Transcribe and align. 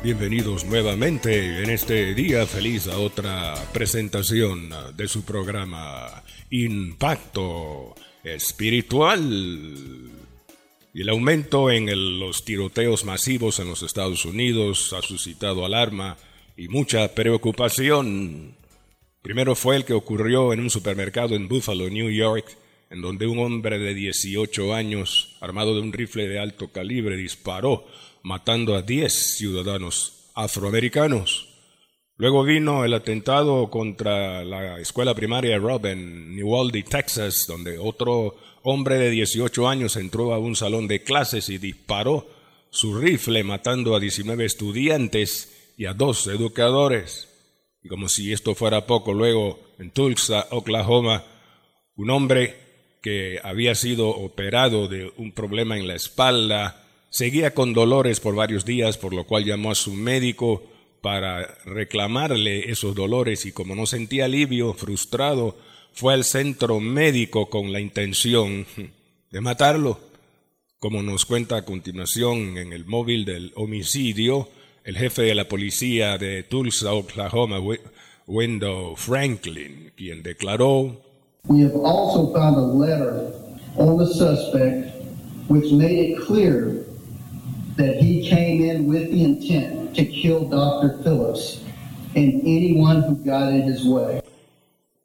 Bienvenidos 0.00 0.64
nuevamente 0.64 1.60
en 1.60 1.70
este 1.70 2.14
día 2.14 2.46
feliz 2.46 2.86
a 2.86 2.98
otra 2.98 3.54
presentación 3.72 4.70
de 4.96 5.08
su 5.08 5.24
programa 5.24 6.22
Impacto 6.50 7.96
Espiritual. 8.22 9.20
Y 10.94 11.00
el 11.00 11.08
aumento 11.08 11.68
en 11.72 12.20
los 12.20 12.44
tiroteos 12.44 13.04
masivos 13.04 13.58
en 13.58 13.68
los 13.68 13.82
Estados 13.82 14.24
Unidos 14.24 14.92
ha 14.92 15.02
suscitado 15.02 15.64
alarma 15.64 16.16
y 16.56 16.68
mucha 16.68 17.12
preocupación. 17.12 18.54
Primero 19.20 19.56
fue 19.56 19.74
el 19.74 19.84
que 19.84 19.94
ocurrió 19.94 20.52
en 20.52 20.60
un 20.60 20.70
supermercado 20.70 21.34
en 21.34 21.48
Buffalo, 21.48 21.90
New 21.90 22.08
York, 22.08 22.56
en 22.90 23.02
donde 23.02 23.26
un 23.26 23.38
hombre 23.38 23.78
de 23.78 23.94
18 23.94 24.74
años, 24.74 25.36
armado 25.40 25.74
de 25.74 25.80
un 25.80 25.92
rifle 25.92 26.28
de 26.28 26.38
alto 26.38 26.68
calibre, 26.72 27.16
disparó 27.16 27.86
matando 28.22 28.76
a 28.76 28.82
10 28.82 29.12
ciudadanos 29.36 30.30
afroamericanos. 30.34 31.48
Luego 32.16 32.42
vino 32.42 32.84
el 32.84 32.94
atentado 32.94 33.70
contra 33.70 34.42
la 34.44 34.80
escuela 34.80 35.14
primaria 35.14 35.58
Rob 35.58 35.86
en 35.86 36.34
New 36.34 36.50
Orleans, 36.50 36.88
Texas, 36.88 37.46
donde 37.46 37.78
otro 37.78 38.36
hombre 38.62 38.96
de 38.96 39.10
18 39.10 39.68
años 39.68 39.96
entró 39.96 40.34
a 40.34 40.38
un 40.38 40.56
salón 40.56 40.88
de 40.88 41.02
clases 41.02 41.48
y 41.48 41.58
disparó 41.58 42.26
su 42.70 42.98
rifle 42.98 43.44
matando 43.44 43.94
a 43.94 44.00
19 44.00 44.44
estudiantes 44.44 45.72
y 45.76 45.86
a 45.86 45.94
dos 45.94 46.26
educadores. 46.26 47.28
Y 47.82 47.88
como 47.88 48.08
si 48.08 48.32
esto 48.32 48.54
fuera 48.54 48.84
poco, 48.86 49.14
luego 49.14 49.60
en 49.78 49.92
Tulsa, 49.92 50.48
Oklahoma, 50.50 51.24
un 51.94 52.10
hombre 52.10 52.67
que 53.00 53.40
había 53.42 53.74
sido 53.74 54.08
operado 54.08 54.88
de 54.88 55.12
un 55.16 55.32
problema 55.32 55.76
en 55.76 55.86
la 55.86 55.94
espalda 55.94 56.84
Seguía 57.10 57.54
con 57.54 57.72
dolores 57.72 58.20
por 58.20 58.34
varios 58.34 58.64
días, 58.64 58.98
por 58.98 59.14
lo 59.14 59.24
cual 59.24 59.44
llamó 59.44 59.70
a 59.70 59.74
su 59.74 59.94
médico 59.94 60.62
para 61.00 61.58
reclamarle 61.64 62.70
esos 62.70 62.94
dolores 62.94 63.46
y 63.46 63.52
como 63.52 63.74
no 63.74 63.86
sentía 63.86 64.26
alivio, 64.26 64.74
frustrado, 64.74 65.56
fue 65.92 66.12
al 66.12 66.24
centro 66.24 66.80
médico 66.80 67.48
con 67.48 67.72
la 67.72 67.80
intención 67.80 68.66
de 69.30 69.40
matarlo. 69.40 70.00
Como 70.78 71.02
nos 71.02 71.24
cuenta 71.24 71.56
a 71.56 71.64
continuación 71.64 72.58
en 72.58 72.72
el 72.72 72.84
móvil 72.84 73.24
del 73.24 73.52
homicidio, 73.56 74.48
el 74.84 74.96
jefe 74.96 75.22
de 75.22 75.34
la 75.34 75.48
policía 75.48 76.18
de 76.18 76.42
Tulsa, 76.42 76.92
Oklahoma, 76.92 77.58
Wendell 78.26 78.96
Franklin, 78.96 79.92
quien 79.96 80.22
declaró, 80.22 81.07
We 81.46 81.62
have 81.62 81.76
also 81.76 82.32
found 82.34 82.56
a 82.56 82.60
letter 82.60 83.32
on 83.76 83.96
the 83.96 84.06
suspect 84.06 84.94
which 85.48 85.72
made 85.72 86.10
it 86.10 86.20
clear 86.26 86.84
that 87.76 87.96
he 87.96 88.28
came 88.28 88.62
in 88.62 88.86
with 88.86 89.10
the 89.10 89.24
intent 89.24 89.94
to 89.96 90.04
kill 90.04 90.48
Dr. 90.48 90.98
Phillips 91.02 91.62
and 92.14 92.42
anyone 92.42 93.02
who 93.02 93.14
got 93.24 93.52
in 93.52 93.62
his 93.62 93.84
way. 93.84 94.20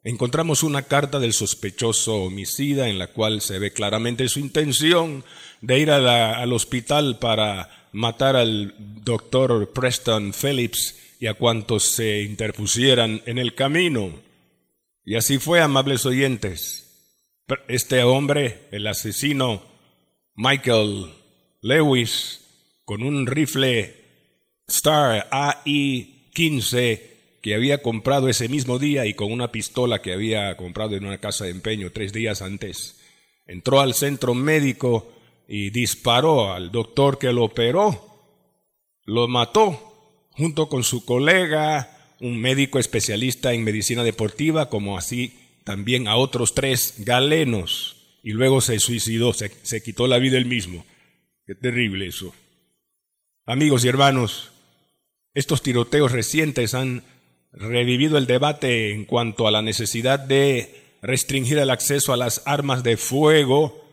Encontramos 0.02 0.62
una 0.62 0.82
carta 0.82 1.18
del 1.18 1.32
sospechoso 1.32 2.24
homicida 2.24 2.90
en 2.90 2.98
la 2.98 3.06
cual 3.06 3.40
se 3.40 3.58
ve 3.58 3.72
claramente 3.72 4.28
su 4.28 4.38
intención 4.38 5.24
de 5.62 5.78
ir 5.78 5.90
al 5.90 6.52
hospital 6.52 7.18
para 7.18 7.70
matar 7.92 8.36
al 8.36 8.74
doctor 9.02 9.72
Preston 9.72 10.34
Phillips 10.34 10.96
y 11.20 11.26
a 11.26 11.32
cuantos 11.32 11.84
se 11.84 12.20
interpusieran 12.20 13.22
en 13.24 13.38
el 13.38 13.54
camino. 13.54 14.10
Y 15.04 15.16
así 15.16 15.38
fue, 15.38 15.60
amables 15.60 16.06
oyentes. 16.06 16.80
Este 17.68 18.02
hombre, 18.02 18.68
el 18.70 18.86
asesino 18.86 19.62
Michael 20.34 21.12
Lewis, 21.60 22.40
con 22.84 23.02
un 23.02 23.26
rifle 23.26 23.94
Star 24.66 25.28
AI-15 25.30 27.14
que 27.42 27.54
había 27.54 27.82
comprado 27.82 28.30
ese 28.30 28.48
mismo 28.48 28.78
día 28.78 29.04
y 29.04 29.12
con 29.12 29.30
una 29.30 29.52
pistola 29.52 30.00
que 30.00 30.14
había 30.14 30.56
comprado 30.56 30.96
en 30.96 31.04
una 31.04 31.18
casa 31.18 31.44
de 31.44 31.50
empeño 31.50 31.92
tres 31.92 32.14
días 32.14 32.40
antes. 32.40 32.98
Entró 33.46 33.80
al 33.80 33.92
centro 33.92 34.32
médico 34.32 35.12
y 35.46 35.68
disparó 35.68 36.54
al 36.54 36.72
doctor 36.72 37.18
que 37.18 37.32
lo 37.32 37.44
operó. 37.44 38.32
Lo 39.04 39.28
mató 39.28 40.28
junto 40.30 40.70
con 40.70 40.82
su 40.82 41.04
colega, 41.04 41.93
un 42.24 42.40
médico 42.40 42.78
especialista 42.78 43.52
en 43.52 43.64
medicina 43.64 44.02
deportiva, 44.02 44.70
como 44.70 44.96
así 44.96 45.34
también 45.62 46.08
a 46.08 46.16
otros 46.16 46.54
tres 46.54 46.94
galenos. 46.98 47.96
Y 48.22 48.32
luego 48.32 48.62
se 48.62 48.78
suicidó, 48.80 49.34
se, 49.34 49.82
quitó 49.82 50.06
la 50.06 50.18
vida 50.18 50.38
él 50.38 50.46
mismo. 50.46 50.86
Qué 51.46 51.54
terrible 51.54 52.06
eso. 52.06 52.34
Amigos 53.44 53.84
y 53.84 53.88
hermanos, 53.88 54.52
estos 55.34 55.60
tiroteos 55.60 56.12
recientes 56.12 56.72
han 56.72 57.04
revivido 57.52 58.16
el 58.16 58.26
debate 58.26 58.92
en 58.92 59.04
cuanto 59.04 59.46
a 59.46 59.50
la 59.50 59.60
necesidad 59.60 60.18
de 60.18 60.82
restringir 61.02 61.58
el 61.58 61.68
acceso 61.68 62.14
a 62.14 62.16
las 62.16 62.40
armas 62.46 62.82
de 62.82 62.96
fuego, 62.96 63.84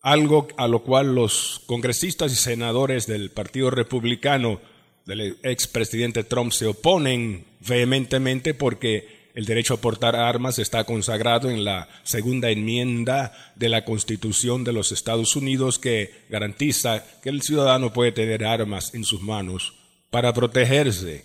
algo 0.00 0.48
a 0.56 0.66
lo 0.66 0.82
cual 0.82 1.14
los 1.14 1.62
congresistas 1.66 2.32
y 2.32 2.36
senadores 2.36 3.06
del 3.06 3.30
Partido 3.30 3.70
Republicano 3.70 4.60
del 5.08 5.38
expresidente 5.42 6.22
Trump 6.22 6.52
se 6.52 6.66
oponen 6.66 7.46
vehementemente 7.66 8.52
porque 8.52 9.30
el 9.34 9.46
derecho 9.46 9.72
a 9.72 9.80
portar 9.80 10.14
armas 10.14 10.58
está 10.58 10.84
consagrado 10.84 11.48
en 11.48 11.64
la 11.64 11.88
segunda 12.02 12.50
enmienda 12.50 13.32
de 13.56 13.70
la 13.70 13.86
Constitución 13.86 14.64
de 14.64 14.74
los 14.74 14.92
Estados 14.92 15.34
Unidos 15.34 15.78
que 15.78 16.10
garantiza 16.28 17.06
que 17.22 17.30
el 17.30 17.40
ciudadano 17.40 17.90
puede 17.90 18.12
tener 18.12 18.44
armas 18.44 18.94
en 18.94 19.04
sus 19.04 19.22
manos 19.22 19.78
para 20.10 20.34
protegerse. 20.34 21.24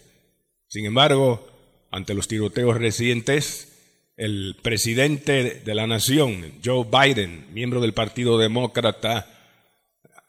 Sin 0.69 0.85
embargo, 0.85 1.45
ante 1.91 2.13
los 2.13 2.29
tiroteos 2.29 2.77
recientes, 2.77 3.67
el 4.15 4.55
presidente 4.61 5.61
de 5.65 5.75
la 5.75 5.87
nación, 5.87 6.53
Joe 6.63 6.85
Biden, 6.89 7.47
miembro 7.51 7.81
del 7.81 7.93
Partido 7.93 8.37
Demócrata, 8.37 9.27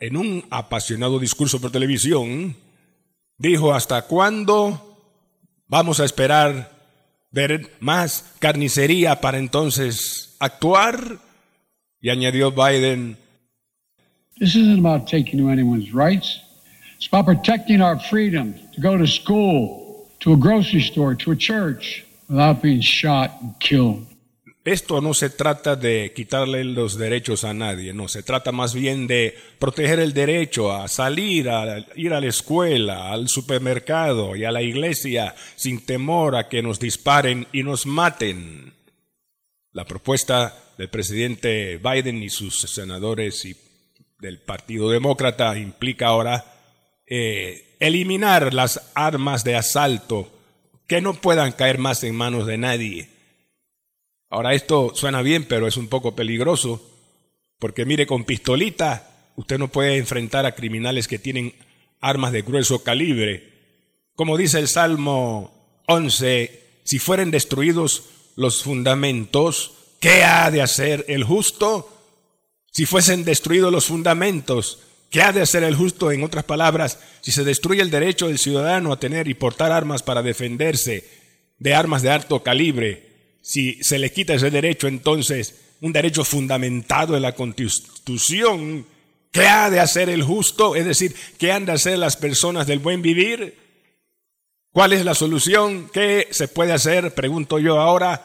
en 0.01 0.17
un 0.17 0.45
apasionado 0.51 1.21
discurso 1.21 1.61
por 1.61 1.71
televisión, 1.71 2.57
dijo, 3.39 3.75
¿hasta 3.75 4.03
cuándo 4.03 4.99
vamos 5.69 6.01
a 6.01 6.05
esperar 6.05 6.75
ver 7.35 7.69
más 7.81 8.33
carnicería 8.39 9.21
para 9.21 9.39
entonces 9.39 10.37
actuar. 10.39 11.19
Y 12.01 12.11
añadió 12.11 12.53
Biden, 12.53 13.17
This 14.39 14.57
isn't 14.57 14.85
about 14.85 15.07
taking 15.07 15.49
anyone's 15.49 15.93
rights. 15.93 16.41
It's 16.97 17.07
about 17.07 17.27
protecting 17.27 17.81
our 17.81 17.99
freedom 17.99 18.55
to 18.75 18.81
go 18.81 18.97
to 18.97 19.07
school, 19.07 20.09
to 20.21 20.33
a 20.33 20.37
grocery 20.37 20.81
store, 20.81 21.15
to 21.17 21.31
a 21.31 21.37
church 21.37 22.05
without 22.29 22.61
being 22.61 22.81
shot 22.81 23.31
and 23.41 23.59
killed. 23.61 24.07
Esto 24.65 25.03
no 25.03 25.13
se 25.13 25.29
trata 25.29 25.77
de 25.77 26.15
quitarle 26.17 26.65
los 26.65 26.97
derechos 26.97 27.45
a 27.45 27.53
nadie, 27.53 27.93
no, 27.93 28.09
se 28.09 28.23
trata 28.23 28.51
más 28.51 28.73
bien 28.73 29.07
de 29.07 29.37
proteger 29.59 30.01
el 30.01 30.15
derecho 30.15 30.73
a 30.73 30.89
salir, 30.89 31.51
a 31.51 31.85
ir 31.97 32.15
a 32.15 32.21
la 32.21 32.29
escuela, 32.29 33.13
al 33.13 33.29
supermercado 33.29 34.35
y 34.35 34.47
a 34.47 34.53
la 34.53 34.63
iglesia 34.63 35.35
sin 35.55 35.85
temor 35.85 36.35
a 36.35 36.49
que 36.49 36.63
nos 36.63 36.81
disparen 36.81 37.47
y 37.53 37.63
nos 37.63 37.85
maten. 37.85 38.73
La 39.71 39.85
propuesta 39.85 40.57
del 40.79 40.89
presidente 40.89 41.77
Biden 41.77 42.23
y 42.23 42.31
sus 42.31 42.59
senadores 42.61 43.45
y 43.45 43.55
del 44.19 44.39
Partido 44.39 44.89
Demócrata 44.89 45.59
implica 45.59 46.07
ahora 46.07 46.43
eh, 47.07 47.77
eliminar 47.81 48.55
las 48.55 48.93
armas 48.95 49.45
de 49.45 49.57
asalto 49.57 50.33
que 50.87 51.03
no 51.03 51.13
puedan 51.13 51.53
caer 51.53 51.77
más 51.77 52.03
en 52.03 52.15
manos 52.15 52.47
de 52.47 52.57
nadie 52.57 53.14
Ahora 54.35 54.53
esto 54.53 54.91
suena 54.97 55.23
bien, 55.23 55.45
pero 55.45 55.69
es 55.69 55.77
un 55.77 55.87
poco 55.87 56.17
peligroso, 56.17 56.83
porque 57.61 57.85
mire, 57.85 58.05
con 58.05 58.25
pistolita 58.25 59.31
usted 59.37 59.59
no 59.61 59.69
puede 59.69 59.97
enfrentar 59.97 60.45
a 60.45 60.57
criminales 60.57 61.07
que 61.07 61.21
tienen 61.21 61.55
armas 62.01 62.33
de 62.33 62.43
grueso 62.43 62.83
calibre. 62.83 63.53
Como 64.17 64.37
dice 64.37 64.59
el 64.59 64.67
Salmo 64.67 65.81
11, 65.87 66.81
si 66.83 66.99
fueren 66.99 67.31
destruidos 67.31 68.07
los 68.35 68.65
fundamentos, 68.65 69.75
¿qué 70.01 70.25
ha 70.25 70.51
de 70.51 70.63
hacer 70.63 71.05
el 71.07 71.23
justo? 71.23 71.89
Si 72.73 72.87
fuesen 72.87 73.25
destruidos 73.25 73.73
los 73.73 73.87
fundamentos, 73.87 74.81
¿Qué 75.11 75.23
ha 75.23 75.31
de 75.31 75.43
hacer 75.43 75.63
el 75.63 75.77
justo? 75.77 76.11
En 76.11 76.25
otras 76.25 76.43
palabras, 76.43 76.99
si 77.21 77.31
se 77.31 77.45
destruye 77.45 77.81
el 77.81 77.91
derecho 77.93 78.27
del 78.27 78.41
ciudadano 78.41 78.93
a 78.93 78.99
tener 78.99 79.29
y 79.29 79.35
portar 79.35 79.71
armas 79.71 80.03
para 80.03 80.25
defenderse 80.25 81.09
de 81.57 81.73
armas 81.73 82.03
de 82.03 82.11
alto 82.11 82.43
calibre, 82.43 83.04
si 83.45 83.75
se 83.85 83.99
le 83.99 84.11
quita 84.11 84.33
ese 84.33 84.51
derecho, 84.51 84.89
entonces 84.89 85.55
un 85.83 85.93
derecho 85.93 86.25
fundamentado 86.25 87.15
en 87.15 87.21
la 87.21 87.35
Constitución, 87.35 88.87
¿qué 89.31 89.47
ha 89.47 89.69
de 89.69 89.81
hacer 89.81 90.09
el 90.09 90.23
justo? 90.23 90.75
Es 90.75 90.87
decir, 90.87 91.15
¿qué 91.39 91.53
han 91.53 91.67
de 91.67 91.73
hacer 91.73 91.99
las 91.99 92.17
personas 92.17 92.67
del 92.67 92.79
buen 92.79 93.03
vivir? 93.03 93.59
¿Cuál 94.73 94.95
es 94.95 95.05
la 95.05 95.15
solución? 95.15 95.91
¿Qué 95.93 96.29
se 96.31 96.49
puede 96.49 96.73
hacer? 96.73 97.13
Pregunto 97.13 97.59
yo 97.59 97.79
ahora. 97.79 98.25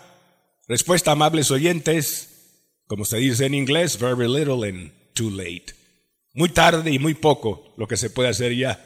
Respuesta, 0.69 1.12
amables 1.12 1.51
oyentes, 1.51 2.30
como 2.88 3.04
se 3.04 3.18
dice 3.18 3.45
en 3.45 3.56
inglés, 3.56 4.00
very 4.00 4.25
little 4.25 4.65
and 4.65 4.94
too 5.13 5.30
late. 5.30 5.65
Muy 6.33 6.48
tarde 6.48 6.92
y 6.92 6.98
muy 6.98 7.13
poco 7.13 7.74
lo 7.75 7.89
que 7.89 7.98
se 7.98 8.10
puede 8.10 8.30
hacer 8.30 8.56
ya. 8.56 8.86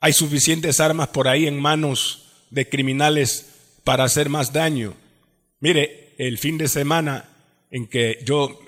Hay 0.00 0.12
suficientes 0.12 0.80
armas 0.80 1.08
por 1.08 1.28
ahí 1.28 1.46
en 1.46 1.60
manos 1.60 2.32
de 2.50 2.68
criminales 2.68 3.46
para 3.84 4.02
hacer 4.02 4.28
más 4.28 4.52
daño. 4.52 4.94
Mire, 5.60 6.14
el 6.18 6.38
fin 6.38 6.58
de 6.58 6.68
semana 6.68 7.28
en 7.70 7.86
que 7.86 8.18
yo, 8.24 8.60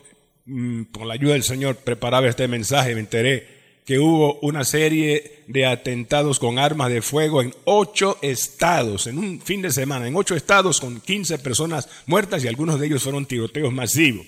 mm, 0.46 0.84
con 0.84 1.08
la 1.08 1.14
ayuda 1.14 1.34
del 1.34 1.42
Señor, 1.42 1.76
preparaba 1.76 2.28
este 2.28 2.48
mensaje, 2.48 2.94
me 2.94 3.00
enteré 3.00 3.60
que 3.84 3.98
hubo 3.98 4.38
una 4.40 4.64
serie 4.64 5.42
de 5.46 5.66
atentados 5.66 6.38
con 6.38 6.58
armas 6.58 6.90
de 6.90 7.02
fuego 7.02 7.42
en 7.42 7.54
ocho 7.64 8.18
estados, 8.22 9.06
en 9.06 9.18
un 9.18 9.40
fin 9.40 9.62
de 9.62 9.72
semana, 9.72 10.06
en 10.06 10.16
ocho 10.16 10.36
estados 10.36 10.80
con 10.80 11.00
15 11.00 11.38
personas 11.38 11.88
muertas 12.06 12.44
y 12.44 12.48
algunos 12.48 12.78
de 12.78 12.86
ellos 12.86 13.02
fueron 13.02 13.26
tiroteos 13.26 13.72
masivos. 13.72 14.26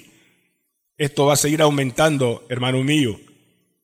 Esto 0.98 1.26
va 1.26 1.34
a 1.34 1.36
seguir 1.36 1.62
aumentando, 1.62 2.44
hermano 2.48 2.82
mío. 2.82 3.18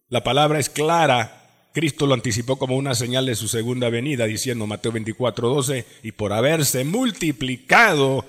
La 0.09 0.23
palabra 0.25 0.59
es 0.59 0.69
clara. 0.69 1.69
Cristo 1.73 2.07
lo 2.07 2.15
anticipó 2.15 2.59
como 2.59 2.77
una 2.77 2.95
señal 2.95 3.27
de 3.27 3.35
su 3.35 3.47
segunda 3.47 3.89
venida, 3.89 4.25
diciendo 4.25 4.67
Mateo 4.67 4.93
24, 4.93 5.49
12, 5.49 5.85
y 6.03 6.13
por 6.13 6.33
haberse 6.33 6.85
multiplicado 6.85 8.25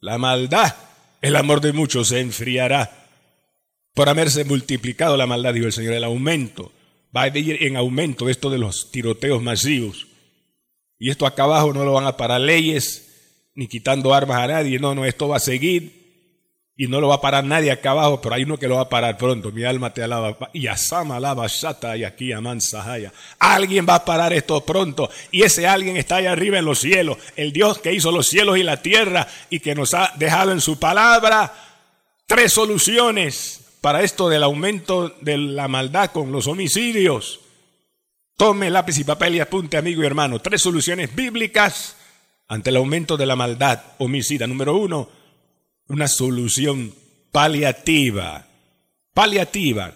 la 0.00 0.18
maldad, 0.18 0.74
el 1.20 1.36
amor 1.36 1.60
de 1.60 1.72
muchos 1.72 2.08
se 2.08 2.20
enfriará. 2.20 3.08
Por 3.94 4.08
haberse 4.08 4.44
multiplicado 4.44 5.16
la 5.16 5.26
maldad, 5.26 5.54
dijo 5.54 5.66
el 5.66 5.72
Señor, 5.72 5.94
el 5.94 6.04
aumento. 6.04 6.72
Va 7.14 7.22
a 7.22 7.28
ir 7.38 7.62
en 7.64 7.76
aumento 7.76 8.28
esto 8.28 8.50
de 8.50 8.58
los 8.58 8.90
tiroteos 8.90 9.42
masivos. 9.42 10.06
Y 10.98 11.10
esto 11.10 11.26
acá 11.26 11.44
abajo 11.44 11.72
no 11.72 11.84
lo 11.84 11.92
van 11.92 12.06
a 12.06 12.16
parar 12.16 12.40
leyes, 12.40 13.48
ni 13.54 13.66
quitando 13.66 14.14
armas 14.14 14.38
a 14.38 14.46
nadie. 14.46 14.78
No, 14.78 14.94
no, 14.94 15.04
esto 15.04 15.28
va 15.28 15.36
a 15.36 15.40
seguir 15.40 15.99
y 16.80 16.88
no 16.88 16.98
lo 16.98 17.08
va 17.08 17.16
a 17.16 17.20
parar 17.20 17.44
nadie 17.44 17.70
acá 17.70 17.90
abajo, 17.90 18.22
pero 18.22 18.34
hay 18.34 18.44
uno 18.44 18.56
que 18.56 18.66
lo 18.66 18.76
va 18.76 18.80
a 18.80 18.88
parar 18.88 19.18
pronto. 19.18 19.52
Mi 19.52 19.64
alma 19.64 19.92
te 19.92 20.02
alaba. 20.02 20.38
Y 20.54 20.66
Asama 20.66 21.16
alaba 21.16 21.46
Shata 21.46 21.94
y 21.94 22.04
aquí 22.04 22.32
Aman 22.32 22.62
Sahaya. 22.62 23.12
Alguien 23.38 23.84
va 23.86 23.96
a 23.96 24.04
parar 24.06 24.32
esto 24.32 24.64
pronto. 24.64 25.10
Y 25.30 25.42
ese 25.42 25.68
alguien 25.68 25.98
está 25.98 26.16
allá 26.16 26.32
arriba 26.32 26.58
en 26.58 26.64
los 26.64 26.78
cielos. 26.78 27.18
El 27.36 27.52
Dios 27.52 27.80
que 27.80 27.92
hizo 27.92 28.10
los 28.10 28.28
cielos 28.28 28.56
y 28.56 28.62
la 28.62 28.80
tierra 28.80 29.28
y 29.50 29.60
que 29.60 29.74
nos 29.74 29.92
ha 29.92 30.14
dejado 30.16 30.52
en 30.52 30.62
su 30.62 30.78
palabra 30.78 31.52
tres 32.26 32.54
soluciones 32.54 33.60
para 33.82 34.00
esto 34.00 34.30
del 34.30 34.42
aumento 34.42 35.14
de 35.20 35.36
la 35.36 35.68
maldad 35.68 36.10
con 36.12 36.32
los 36.32 36.46
homicidios. 36.46 37.40
Tome 38.38 38.70
lápiz 38.70 38.96
y 38.96 39.04
papel 39.04 39.34
y 39.34 39.40
apunte, 39.40 39.76
amigo 39.76 40.02
y 40.02 40.06
hermano. 40.06 40.38
Tres 40.38 40.62
soluciones 40.62 41.14
bíblicas 41.14 41.96
ante 42.48 42.70
el 42.70 42.76
aumento 42.76 43.18
de 43.18 43.26
la 43.26 43.36
maldad 43.36 43.82
homicida. 43.98 44.46
Número 44.46 44.78
uno 44.78 45.19
una 45.90 46.06
solución 46.06 46.94
paliativa. 47.32 48.46
Paliativa. 49.12 49.92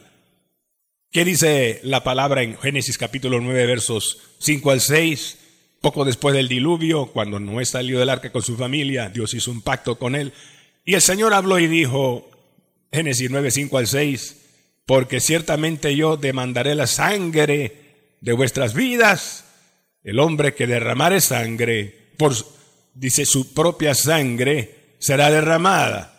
¿Qué 1.13 1.25
dice 1.25 1.81
la 1.85 2.03
palabra 2.03 2.43
en 2.43 2.59
Génesis 2.59 2.99
capítulo 2.99 3.41
9 3.41 3.65
versos 3.67 4.19
5 4.41 4.73
al 4.73 4.81
6? 4.81 5.39
Poco 5.81 6.05
después 6.05 6.35
del 6.35 6.49
diluvio, 6.49 7.07
cuando 7.07 7.39
Noé 7.39 7.65
salió 7.65 8.01
del 8.01 8.11
arca 8.11 8.33
con 8.33 8.43
su 8.43 8.57
familia, 8.57 9.09
Dios 9.09 9.35
hizo 9.35 9.53
un 9.53 9.63
pacto 9.63 9.97
con 9.97 10.17
él. 10.17 10.33
Y 10.85 10.95
el 10.95 11.01
Señor 11.01 11.33
habló 11.33 11.61
y 11.61 11.69
dijo, 11.69 12.29
Génesis 12.93 13.31
9, 13.31 13.53
5 13.53 13.79
al 13.79 13.87
6, 13.87 14.37
porque 14.87 15.21
ciertamente 15.21 15.95
yo 15.95 16.17
demandaré 16.17 16.75
la 16.75 16.89
sangre 16.89 18.17
de 18.21 18.33
vuestras 18.33 18.75
vidas. 18.75 19.45
El 20.03 20.19
hombre 20.19 20.55
que 20.55 20.67
derramare 20.67 21.21
sangre, 21.21 22.11
por, 22.17 22.35
dice 22.95 23.25
su 23.27 23.55
propia 23.55 23.95
sangre, 23.95 24.74
será 24.99 25.31
derramada, 25.31 26.15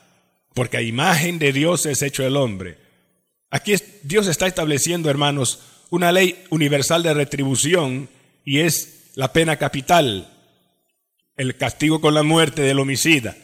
porque 0.53 0.77
a 0.77 0.81
imagen 0.81 1.39
de 1.39 1.51
Dios 1.51 1.85
es 1.85 2.01
hecho 2.01 2.25
el 2.25 2.37
hombre. 2.37 2.77
Aquí 3.49 3.75
Dios 4.03 4.27
está 4.27 4.47
estableciendo, 4.47 5.09
hermanos, 5.09 5.59
una 5.89 6.11
ley 6.11 6.43
universal 6.49 7.03
de 7.03 7.13
retribución 7.13 8.09
y 8.43 8.59
es 8.59 9.11
la 9.15 9.31
pena 9.33 9.57
capital, 9.57 10.31
el 11.37 11.57
castigo 11.57 12.01
con 12.01 12.13
la 12.13 12.23
muerte 12.23 12.61
del 12.61 12.79
homicida. 12.79 13.35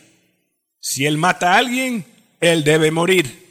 Si 0.80 1.06
él 1.06 1.18
mata 1.18 1.54
a 1.54 1.58
alguien, 1.58 2.06
él 2.40 2.64
debe 2.64 2.92
morir. 2.92 3.46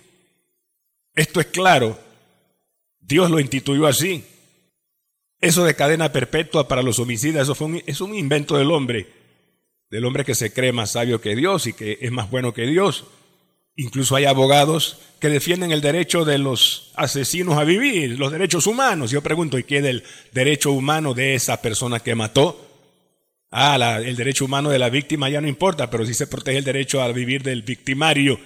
Esto 1.15 1.41
es 1.41 1.47
claro. 1.47 1.99
Dios 3.01 3.31
lo 3.31 3.41
instituyó 3.41 3.87
así. 3.87 4.25
Eso 5.41 5.65
de 5.65 5.75
cadena 5.75 6.13
perpetua 6.13 6.69
para 6.69 6.83
los 6.83 6.99
homicidas, 6.99 7.45
eso 7.45 7.55
fue 7.55 7.83
es 7.87 8.01
un 8.01 8.15
invento 8.15 8.59
del 8.59 8.71
hombre 8.71 9.20
del 9.91 10.05
hombre 10.05 10.25
que 10.25 10.35
se 10.35 10.53
cree 10.53 10.73
más 10.73 10.93
sabio 10.93 11.21
que 11.21 11.35
Dios 11.35 11.67
y 11.67 11.73
que 11.73 11.99
es 12.01 12.13
más 12.13 12.31
bueno 12.31 12.55
que 12.55 12.67
Dios. 12.67 13.05
Incluso 13.77 14.15
hay 14.17 14.25
abogados 14.25 14.99
que 15.21 15.29
defienden 15.29 15.73
el 15.73 15.81
derecho 15.81 16.25
de 16.25 16.39
los 16.39 16.93
asesinos 16.97 17.57
a 17.57 17.65
vivir, 17.65 18.19
los 18.19 18.33
derechos 18.33 18.67
humanos. 18.67 19.11
Yo 19.11 19.23
pregunto, 19.23 19.59
¿y 19.59 19.65
qué 19.65 19.81
del 19.81 20.05
derecho 20.33 20.73
humano 20.73 21.15
de 21.15 21.35
esa 21.35 21.61
persona 21.63 22.01
que 22.01 22.15
mató? 22.15 22.67
Ah, 23.51 23.99
el 24.05 24.17
derecho 24.17 24.45
humano 24.45 24.71
de 24.71 24.79
la 24.79 24.91
víctima 24.91 25.29
ya 25.29 25.41
no 25.41 25.49
importa, 25.49 25.91
pero 25.91 26.07
sí 26.07 26.15
se 26.15 26.27
protege 26.27 26.59
el 26.59 26.65
derecho 26.65 27.03
a 27.03 27.11
vivir 27.11 27.43
del 27.43 27.63
victimario. 27.63 28.39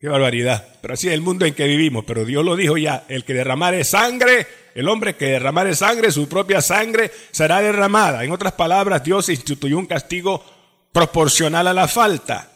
Qué 0.00 0.08
barbaridad. 0.08 0.66
Pero 0.82 0.94
así 0.94 1.08
es 1.08 1.14
el 1.14 1.20
mundo 1.20 1.46
en 1.46 1.54
que 1.54 1.66
vivimos. 1.66 2.04
Pero 2.04 2.24
Dios 2.24 2.44
lo 2.44 2.56
dijo 2.56 2.76
ya, 2.76 3.04
el 3.08 3.24
que 3.24 3.34
derramare 3.34 3.84
sangre, 3.84 4.46
el 4.74 4.88
hombre 4.88 5.14
que 5.14 5.26
derramare 5.26 5.74
sangre, 5.74 6.10
su 6.10 6.28
propia 6.28 6.60
sangre 6.60 7.10
será 7.30 7.60
derramada. 7.60 8.24
En 8.24 8.32
otras 8.32 8.54
palabras, 8.54 9.04
Dios 9.04 9.28
instituyó 9.28 9.78
un 9.78 9.86
castigo 9.86 10.44
proporcional 10.94 11.66
a 11.66 11.74
la 11.74 11.88
falta. 11.88 12.52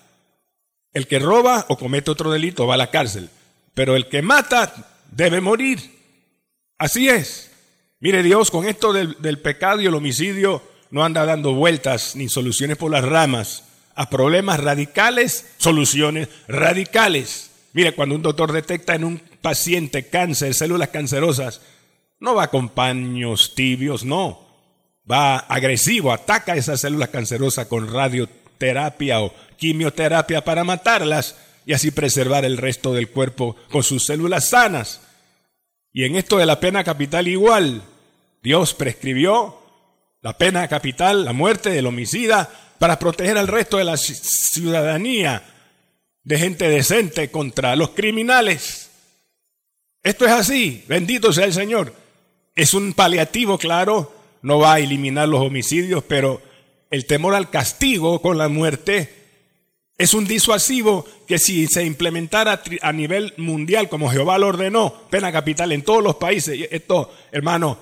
El 0.95 1.09
que 1.09 1.19
roba 1.19 1.67
o 1.69 1.77
comete 1.77 2.13
otro 2.13 2.31
delito 2.31 2.67
va 2.67 2.75
a 2.75 2.79
la 2.79 2.91
cárcel, 2.91 3.29
pero 3.75 3.97
el 3.97 4.09
que 4.09 4.23
mata 4.23 4.73
debe 5.11 5.43
morir. 5.43 5.81
Así 6.79 7.09
es. 7.09 7.51
Mire 7.99 8.23
Dios, 8.23 8.53
con 8.53 8.67
esto 8.67 8.93
del, 8.93 9.39
pecado 9.41 9.81
y 9.81 9.87
el 9.87 9.95
homicidio 9.95 10.63
no 10.91 11.05
anda 11.05 11.27
dando 11.27 11.53
vueltas 11.53 12.15
ni 12.15 12.29
soluciones 12.29 12.79
por 12.79 12.93
las 12.93 13.05
ramas. 13.05 13.65
A 13.97 14.09
problemas 14.09 14.61
radicales, 14.61 15.55
soluciones 15.59 16.29
radicales. 16.47 17.51
Mire, 17.73 17.93
cuando 17.93 18.15
un 18.15 18.23
doctor 18.23 18.53
detecta 18.53 18.95
en 18.95 19.03
un 19.03 19.21
paciente 19.43 20.07
cáncer, 20.07 20.55
células 20.55 20.91
cancerosas, 20.91 21.61
no 22.21 22.37
va 22.37 22.51
con 22.51 22.69
paños 22.69 23.57
tibios, 23.57 24.05
no 24.05 24.48
va 25.11 25.39
agresivo, 25.39 26.13
ataca 26.13 26.57
esas 26.57 26.81
células 26.81 27.09
cancerosas 27.09 27.67
con 27.67 27.93
radioterapia 27.93 29.21
o 29.21 29.33
quimioterapia 29.57 30.45
para 30.45 30.65
matarlas 30.65 31.37
y 31.65 31.73
así 31.73 31.91
preservar 31.91 32.45
el 32.45 32.57
resto 32.57 32.95
del 32.95 33.11
cuerpo 33.11 33.57
con 33.71 33.83
sus 33.83 34.07
células 34.07 34.49
sanas. 34.49 35.01
Y 35.93 36.05
en 36.05 36.17
esto 36.17 36.39
de 36.39 36.47
la 36.47 36.61
pena 36.61 36.85
capital 36.85 37.29
igual, 37.29 37.83
Dios 38.43 38.75
prescribió 38.75 39.59
la 40.21 40.37
pena 40.37 40.69
capital, 40.69 41.25
la 41.25 41.33
muerte 41.33 41.71
del 41.71 41.87
homicida, 41.87 42.51
para 42.79 42.99
proteger 42.99 43.39
al 43.39 43.49
resto 43.49 43.79
de 43.79 43.85
la 43.85 43.97
ciudadanía 43.97 45.43
de 46.23 46.39
gente 46.39 46.69
decente 46.69 47.31
contra 47.31 47.75
los 47.77 47.91
criminales. 47.91 48.91
Esto 50.03 50.27
es 50.27 50.33
así, 50.33 50.85
bendito 50.87 51.33
sea 51.33 51.45
el 51.45 51.53
Señor. 51.53 51.95
Es 52.55 52.75
un 52.75 52.93
paliativo, 52.93 53.59
claro, 53.59 54.18
no 54.49 54.59
va 54.59 54.75
a 54.75 54.81
eliminar 54.81 55.29
los 55.29 55.43
homicidios, 55.43 56.03
pero 56.09 56.41
el 56.91 57.05
temor 57.05 57.35
al 57.35 57.51
castigo 57.51 58.23
con 58.23 58.39
la 58.39 58.49
muerte 58.49 59.13
es 59.99 60.15
un 60.15 60.27
disuasivo 60.27 61.05
que 61.27 61.39
si 61.39 61.67
se 61.67 61.85
implementara 61.85 62.63
a 62.81 62.93
nivel 62.95 63.35
mundial 63.37 63.91
como 63.91 64.11
Jehová 64.11 64.39
lo 64.39 64.47
ordenó, 64.47 65.03
pena 65.11 65.31
capital 65.31 65.73
en 65.73 65.83
todos 65.83 66.03
los 66.03 66.17
países, 66.17 66.67
esto, 66.71 67.15
hermano, 67.31 67.79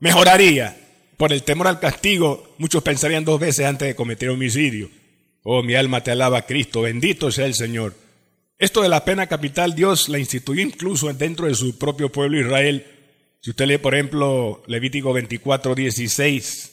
mejoraría. 0.00 0.78
Por 1.16 1.32
el 1.32 1.44
temor 1.44 1.68
al 1.68 1.80
castigo, 1.80 2.54
muchos 2.58 2.82
pensarían 2.82 3.24
dos 3.24 3.40
veces 3.40 3.64
antes 3.64 3.88
de 3.88 3.94
cometer 3.94 4.28
homicidio. 4.28 4.90
Oh, 5.44 5.62
mi 5.62 5.76
alma 5.76 6.02
te 6.02 6.10
alaba 6.10 6.42
Cristo, 6.42 6.82
bendito 6.82 7.30
sea 7.30 7.46
el 7.46 7.54
Señor. 7.54 7.94
Esto 8.58 8.82
de 8.82 8.90
la 8.90 9.06
pena 9.06 9.28
capital 9.28 9.74
Dios 9.74 10.10
la 10.10 10.18
instituyó 10.18 10.60
incluso 10.60 11.10
dentro 11.14 11.46
de 11.46 11.54
su 11.54 11.78
propio 11.78 12.12
pueblo 12.12 12.38
Israel 12.38 12.84
si 13.42 13.50
usted 13.50 13.66
lee, 13.66 13.78
por 13.78 13.94
ejemplo, 13.94 14.62
Levítico 14.68 15.12
24, 15.12 15.74
16, 15.74 16.72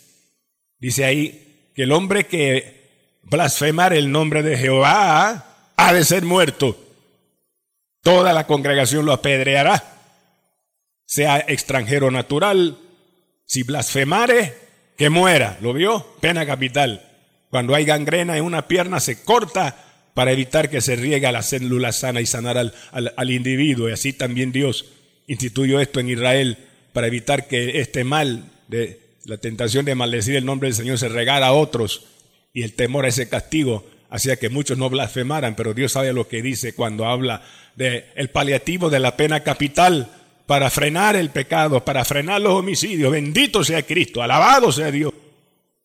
dice 0.78 1.04
ahí 1.04 1.72
que 1.74 1.82
el 1.82 1.92
hombre 1.92 2.28
que 2.28 3.18
blasfemar 3.24 3.92
el 3.94 4.12
nombre 4.12 4.44
de 4.44 4.56
Jehová 4.56 5.72
ha 5.76 5.94
de 5.94 6.06
ser 6.06 6.24
muerto. 6.26 6.78
Toda 8.04 8.34
la 8.34 8.46
congregación 8.46 9.08
lo 9.08 9.14
apedreará. 9.14 9.84
sea 11.08 11.40
extranjero 11.40 12.12
natural, 12.12 12.78
si 13.46 13.64
blasfemare, 13.64 14.54
que 14.96 15.10
muera. 15.10 15.58
¿Lo 15.62 15.74
vio? 15.74 16.06
Pena 16.22 16.46
capital. 16.46 17.04
Cuando 17.50 17.74
hay 17.74 17.84
gangrena 17.84 18.38
en 18.38 18.44
una 18.44 18.68
pierna 18.68 19.00
se 19.00 19.24
corta 19.24 20.12
para 20.14 20.34
evitar 20.34 20.70
que 20.70 20.82
se 20.82 20.96
riegue 20.96 21.26
a 21.26 21.32
la 21.32 21.42
célula 21.42 21.92
sana 21.94 22.22
y 22.22 22.28
sanar 22.28 22.60
al, 22.60 22.76
al 22.92 23.32
individuo. 23.32 23.90
Y 23.90 23.94
así 23.94 24.14
también 24.14 24.52
Dios 24.52 24.86
instituyó 25.30 25.80
esto 25.80 26.00
en 26.00 26.10
Israel 26.10 26.58
para 26.92 27.08
evitar 27.08 27.48
que 27.48 27.80
este 27.80 28.04
mal 28.04 28.52
de 28.68 29.00
la 29.26 29.38
tentación 29.38 29.86
de 29.86 29.96
maldecir 29.96 30.36
el 30.36 30.44
nombre 30.44 30.68
del 30.68 30.76
Señor 30.76 30.98
se 30.98 31.08
regara 31.08 31.48
a 31.48 31.54
otros 31.54 32.06
y 32.52 32.64
el 32.64 32.74
temor 32.74 33.06
a 33.06 33.10
ese 33.10 33.30
castigo 33.30 33.86
hacía 34.10 34.38
que 34.38 34.50
muchos 34.50 34.80
no 34.80 34.90
blasfemaran, 34.90 35.56
pero 35.56 35.76
Dios 35.76 35.92
sabe 35.92 36.14
lo 36.14 36.28
que 36.28 36.42
dice 36.42 36.74
cuando 36.74 37.06
habla 37.06 37.44
de 37.76 38.06
el 38.16 38.32
paliativo 38.32 38.90
de 38.90 39.00
la 39.00 39.16
pena 39.16 39.42
capital 39.44 40.10
para 40.48 40.72
frenar 40.72 41.16
el 41.16 41.30
pecado, 41.30 41.86
para 41.86 42.04
frenar 42.06 42.42
los 42.42 42.54
homicidios. 42.54 43.12
Bendito 43.12 43.64
sea 43.64 43.84
Cristo, 43.84 44.24
alabado 44.24 44.72
sea 44.72 44.90
Dios. 44.90 45.14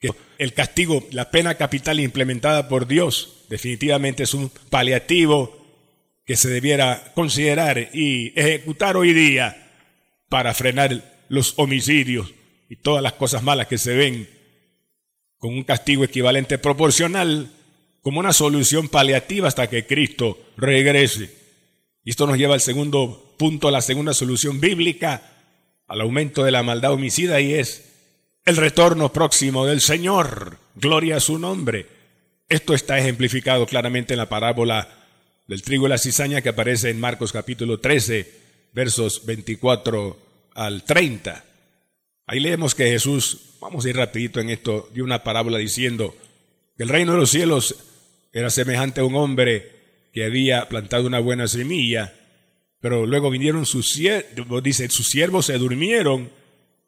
Que 0.01 0.11
el 0.39 0.55
castigo, 0.55 1.07
la 1.11 1.31
pena 1.31 1.57
capital 1.57 2.01
implementada 2.01 2.67
por 2.67 2.87
Dios, 2.87 3.45
definitivamente 3.51 4.23
es 4.23 4.33
un 4.33 4.51
paliativo 4.71 5.64
que 6.25 6.37
se 6.37 6.49
debiera 6.49 7.13
considerar 7.15 7.91
y 7.93 8.33
ejecutar 8.35 8.97
hoy 8.97 9.13
día 9.13 9.71
para 10.29 10.55
frenar 10.55 11.25
los 11.29 11.55
homicidios 11.59 12.33
y 12.69 12.77
todas 12.77 13.03
las 13.03 13.13
cosas 13.15 13.43
malas 13.43 13.67
que 13.67 13.79
se 13.79 13.95
ven 13.95 14.29
con 15.39 15.53
un 15.53 15.65
castigo 15.65 16.05
equivalente 16.05 16.59
proporcional 16.59 17.51
como 18.01 18.21
una 18.21 18.33
solución 18.33 18.89
paliativa 18.89 19.49
hasta 19.49 19.69
que 19.69 19.87
Cristo 19.87 20.39
regrese. 20.57 21.31
Y 22.03 22.11
esto 22.11 22.27
nos 22.27 22.39
lleva 22.39 22.55
al 22.55 22.61
segundo 22.61 23.35
punto, 23.39 23.69
a 23.69 23.73
la 23.73 23.83
segunda 23.83 24.15
solución 24.15 24.61
bíblica, 24.61 25.23
al 25.87 26.01
aumento 26.01 26.45
de 26.45 26.51
la 26.51 26.63
maldad 26.63 26.93
homicida 26.93 27.41
y 27.41 27.55
es 27.55 27.93
el 28.45 28.57
retorno 28.57 29.13
próximo 29.13 29.67
del 29.67 29.81
Señor. 29.81 30.59
Gloria 30.75 31.17
a 31.17 31.21
su 31.21 31.39
nombre. 31.39 31.87
Esto 32.49 32.75
está 32.75 32.99
ejemplificado 32.99 33.67
claramente 33.67 34.15
en 34.15 34.19
la 34.19 34.29
parábola 34.29 35.04
del 35.47 35.63
trigo 35.63 35.87
y 35.87 35.91
la 35.91 35.99
cizaña 35.99 36.41
que 36.41 36.49
aparece 36.49 36.91
en 36.91 37.01
Marcos 37.01 37.33
capítulo 37.33 37.79
13, 37.79 38.33
versos 38.73 39.27
24 39.27 40.19
al 40.55 40.85
30. 40.85 41.45
Ahí 42.27 42.41
leemos 42.41 42.75
que 42.75 42.89
Jesús, 42.89 43.57
vamos 43.61 43.85
a 43.85 43.91
ir 43.91 43.97
rapidito 43.97 44.41
en 44.41 44.51
esto, 44.51 44.89
dio 44.95 45.05
una 45.05 45.23
parábola 45.23 45.59
diciendo 45.59 46.17
que 46.77 46.83
el 46.83 46.89
reino 46.89 47.13
de 47.13 47.19
los 47.19 47.31
cielos 47.31 47.77
era 48.33 48.51
semejante 48.51 49.01
a 49.01 49.05
un 49.05 49.15
hombre 49.17 49.71
que 50.13 50.25
había 50.25 50.69
plantado 50.69 51.07
una 51.07 51.21
buena 51.21 51.47
semilla, 51.47 52.15
pero 52.81 53.07
luego 53.07 53.31
vinieron 53.31 53.67
sus 53.67 53.91
siervos, 53.91 54.63
dice, 54.63 54.89
sus 54.89 55.09
siervos 55.09 55.47
se 55.47 55.59
durmieron, 55.59 56.31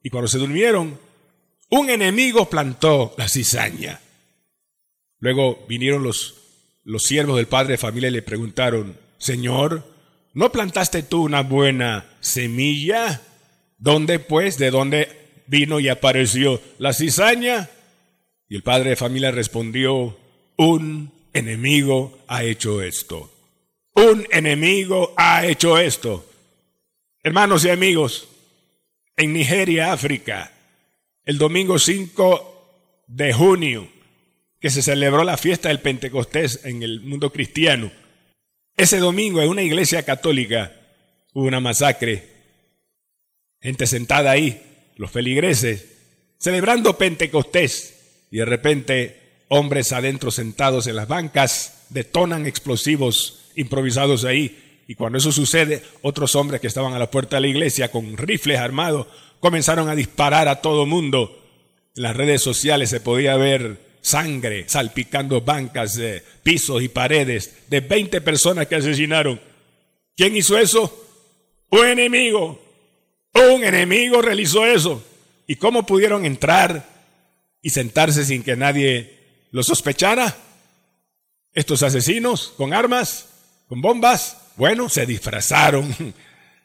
y 0.02 0.10
cuando 0.10 0.28
se 0.28 0.38
durmieron, 0.38 0.98
un 1.70 1.90
enemigo 1.90 2.48
plantó 2.48 3.14
la 3.18 3.28
cizaña. 3.28 4.00
Luego 5.18 5.64
vinieron 5.68 6.02
los, 6.02 6.34
los 6.86 7.02
siervos 7.02 7.36
del 7.36 7.48
padre 7.48 7.72
de 7.72 7.78
familia 7.78 8.12
le 8.12 8.22
preguntaron, 8.22 8.96
Señor, 9.18 9.84
¿no 10.34 10.52
plantaste 10.52 11.02
tú 11.02 11.24
una 11.24 11.42
buena 11.42 12.06
semilla? 12.20 13.22
¿Dónde 13.76 14.20
pues? 14.20 14.56
¿De 14.56 14.70
dónde 14.70 15.26
vino 15.48 15.80
y 15.80 15.88
apareció 15.88 16.60
la 16.78 16.92
cizaña. 16.92 17.68
Y 18.48 18.54
el 18.54 18.62
padre 18.62 18.90
de 18.90 18.96
familia 18.96 19.32
respondió, 19.32 20.16
un 20.56 21.12
enemigo 21.32 22.20
ha 22.28 22.44
hecho 22.44 22.80
esto. 22.80 23.32
Un 23.94 24.24
enemigo 24.30 25.12
ha 25.16 25.44
hecho 25.44 25.78
esto. 25.78 26.24
Hermanos 27.20 27.64
y 27.64 27.70
amigos, 27.70 28.28
en 29.16 29.32
Nigeria, 29.32 29.92
África, 29.92 30.52
el 31.24 31.36
domingo 31.36 31.80
5 31.80 33.02
de 33.08 33.32
junio, 33.32 33.88
que 34.66 34.70
se 34.70 34.82
celebró 34.82 35.22
la 35.22 35.36
fiesta 35.36 35.68
del 35.68 35.78
Pentecostés 35.78 36.62
en 36.64 36.82
el 36.82 37.00
mundo 37.00 37.30
cristiano, 37.30 37.92
ese 38.76 38.98
domingo 38.98 39.40
en 39.40 39.48
una 39.48 39.62
iglesia 39.62 40.02
católica 40.02 40.72
hubo 41.32 41.44
una 41.44 41.60
masacre. 41.60 42.24
Gente 43.60 43.86
sentada 43.86 44.32
ahí, 44.32 44.60
los 44.96 45.12
feligreses, 45.12 45.86
celebrando 46.40 46.98
Pentecostés, 46.98 48.26
y 48.32 48.38
de 48.38 48.44
repente 48.44 49.44
hombres 49.46 49.92
adentro 49.92 50.32
sentados 50.32 50.88
en 50.88 50.96
las 50.96 51.06
bancas 51.06 51.84
detonan 51.90 52.44
explosivos 52.44 53.52
improvisados 53.54 54.24
ahí. 54.24 54.82
Y 54.88 54.96
cuando 54.96 55.18
eso 55.18 55.30
sucede, 55.30 55.84
otros 56.02 56.34
hombres 56.34 56.60
que 56.60 56.66
estaban 56.66 56.92
a 56.92 56.98
la 56.98 57.12
puerta 57.12 57.36
de 57.36 57.42
la 57.42 57.46
iglesia 57.46 57.92
con 57.92 58.16
rifles 58.16 58.58
armados 58.58 59.06
comenzaron 59.38 59.88
a 59.88 59.94
disparar 59.94 60.48
a 60.48 60.60
todo 60.60 60.86
mundo. 60.86 61.40
En 61.94 62.02
las 62.02 62.16
redes 62.16 62.42
sociales 62.42 62.90
se 62.90 62.98
podía 62.98 63.36
ver 63.36 63.85
sangre 64.06 64.68
salpicando 64.68 65.40
bancas, 65.40 66.00
pisos 66.44 66.80
y 66.80 66.88
paredes 66.88 67.52
de 67.66 67.80
20 67.80 68.20
personas 68.20 68.68
que 68.68 68.76
asesinaron. 68.76 69.40
¿Quién 70.16 70.36
hizo 70.36 70.56
eso? 70.56 71.04
Un 71.70 71.86
enemigo. 71.86 72.62
Un 73.34 73.64
enemigo 73.64 74.22
realizó 74.22 74.64
eso. 74.64 75.02
¿Y 75.48 75.56
cómo 75.56 75.84
pudieron 75.84 76.24
entrar 76.24 76.88
y 77.60 77.70
sentarse 77.70 78.24
sin 78.24 78.44
que 78.44 78.54
nadie 78.54 79.18
lo 79.50 79.64
sospechara? 79.64 80.36
Estos 81.52 81.82
asesinos 81.82 82.54
con 82.56 82.74
armas, 82.74 83.26
con 83.66 83.80
bombas, 83.80 84.36
bueno, 84.56 84.88
se 84.88 85.04
disfrazaron 85.04 85.92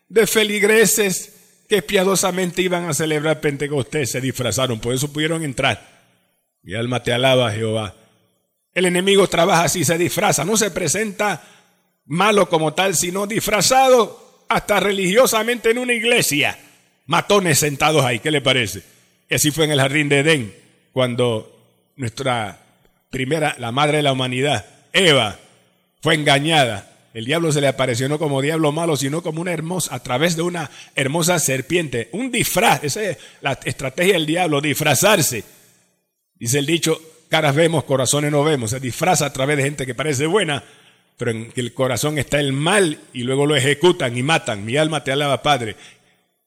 de 0.10 0.28
feligreses 0.28 1.34
que 1.68 1.82
piadosamente 1.82 2.62
iban 2.62 2.88
a 2.88 2.94
celebrar 2.94 3.42
Pentecostés, 3.42 4.12
se 4.12 4.22
disfrazaron, 4.22 4.80
por 4.80 4.94
eso 4.94 5.12
pudieron 5.12 5.44
entrar. 5.44 6.01
Mi 6.64 6.76
alma 6.76 7.02
te 7.02 7.12
alaba, 7.12 7.52
Jehová. 7.52 7.96
El 8.74 8.86
enemigo 8.86 9.28
trabaja 9.28 9.64
así, 9.64 9.84
se 9.84 9.98
disfraza, 9.98 10.46
no 10.46 10.56
se 10.58 10.72
presenta 10.72 11.44
malo 12.06 12.50
como 12.50 12.74
tal, 12.74 12.96
sino 12.96 13.28
disfrazado 13.28 14.46
hasta 14.48 14.80
religiosamente 14.80 15.72
en 15.72 15.80
una 15.80 15.94
iglesia. 15.94 16.58
Matones 17.06 17.60
sentados 17.60 18.06
ahí, 18.06 18.20
¿qué 18.20 18.32
le 18.32 18.42
parece? 18.42 18.84
Así 19.30 19.52
fue 19.52 19.66
en 19.66 19.72
el 19.72 19.82
jardín 19.82 20.10
de 20.10 20.20
Edén, 20.20 20.56
cuando 20.94 21.92
nuestra 21.96 22.60
primera, 23.10 23.56
la 23.58 23.72
madre 23.72 23.98
de 23.98 24.04
la 24.04 24.14
humanidad, 24.14 24.66
Eva, 24.94 25.40
fue 26.02 26.16
engañada. 26.16 26.88
El 27.14 27.26
diablo 27.26 27.52
se 27.52 27.60
le 27.60 27.68
apareció 27.68 28.08
no 28.08 28.20
como 28.20 28.42
diablo 28.42 28.72
malo, 28.72 28.96
sino 28.96 29.22
como 29.22 29.42
una 29.42 29.52
hermosa, 29.52 29.96
a 29.96 30.00
través 30.00 30.36
de 30.36 30.44
una 30.44 30.70
hermosa 30.96 31.40
serpiente, 31.40 32.10
un 32.14 32.32
disfraz, 32.32 32.84
esa 32.84 33.04
es 33.04 33.18
la 33.42 33.60
estrategia 33.66 34.14
del 34.14 34.26
diablo, 34.26 34.62
disfrazarse. 34.62 35.44
Dice 36.42 36.58
el 36.58 36.66
dicho, 36.66 37.00
caras 37.30 37.54
vemos, 37.54 37.84
corazones 37.84 38.32
no 38.32 38.44
vemos, 38.44 38.72
se 38.72 38.80
disfraza 38.80 39.28
a 39.28 39.32
través 39.32 39.58
de 39.58 39.64
gente 39.64 39.86
que 39.86 39.94
parece 39.94 40.26
buena, 40.26 40.64
pero 41.16 41.30
en 41.30 41.54
el 41.56 41.72
corazón 41.72 42.18
está 42.18 42.40
el 42.40 42.52
mal 42.52 43.00
y 43.14 43.22
luego 43.22 43.46
lo 43.46 43.56
ejecutan 43.56 44.18
y 44.18 44.24
matan. 44.24 44.66
Mi 44.66 44.76
alma 44.76 45.04
te 45.04 45.12
alaba, 45.12 45.44
Padre. 45.44 45.76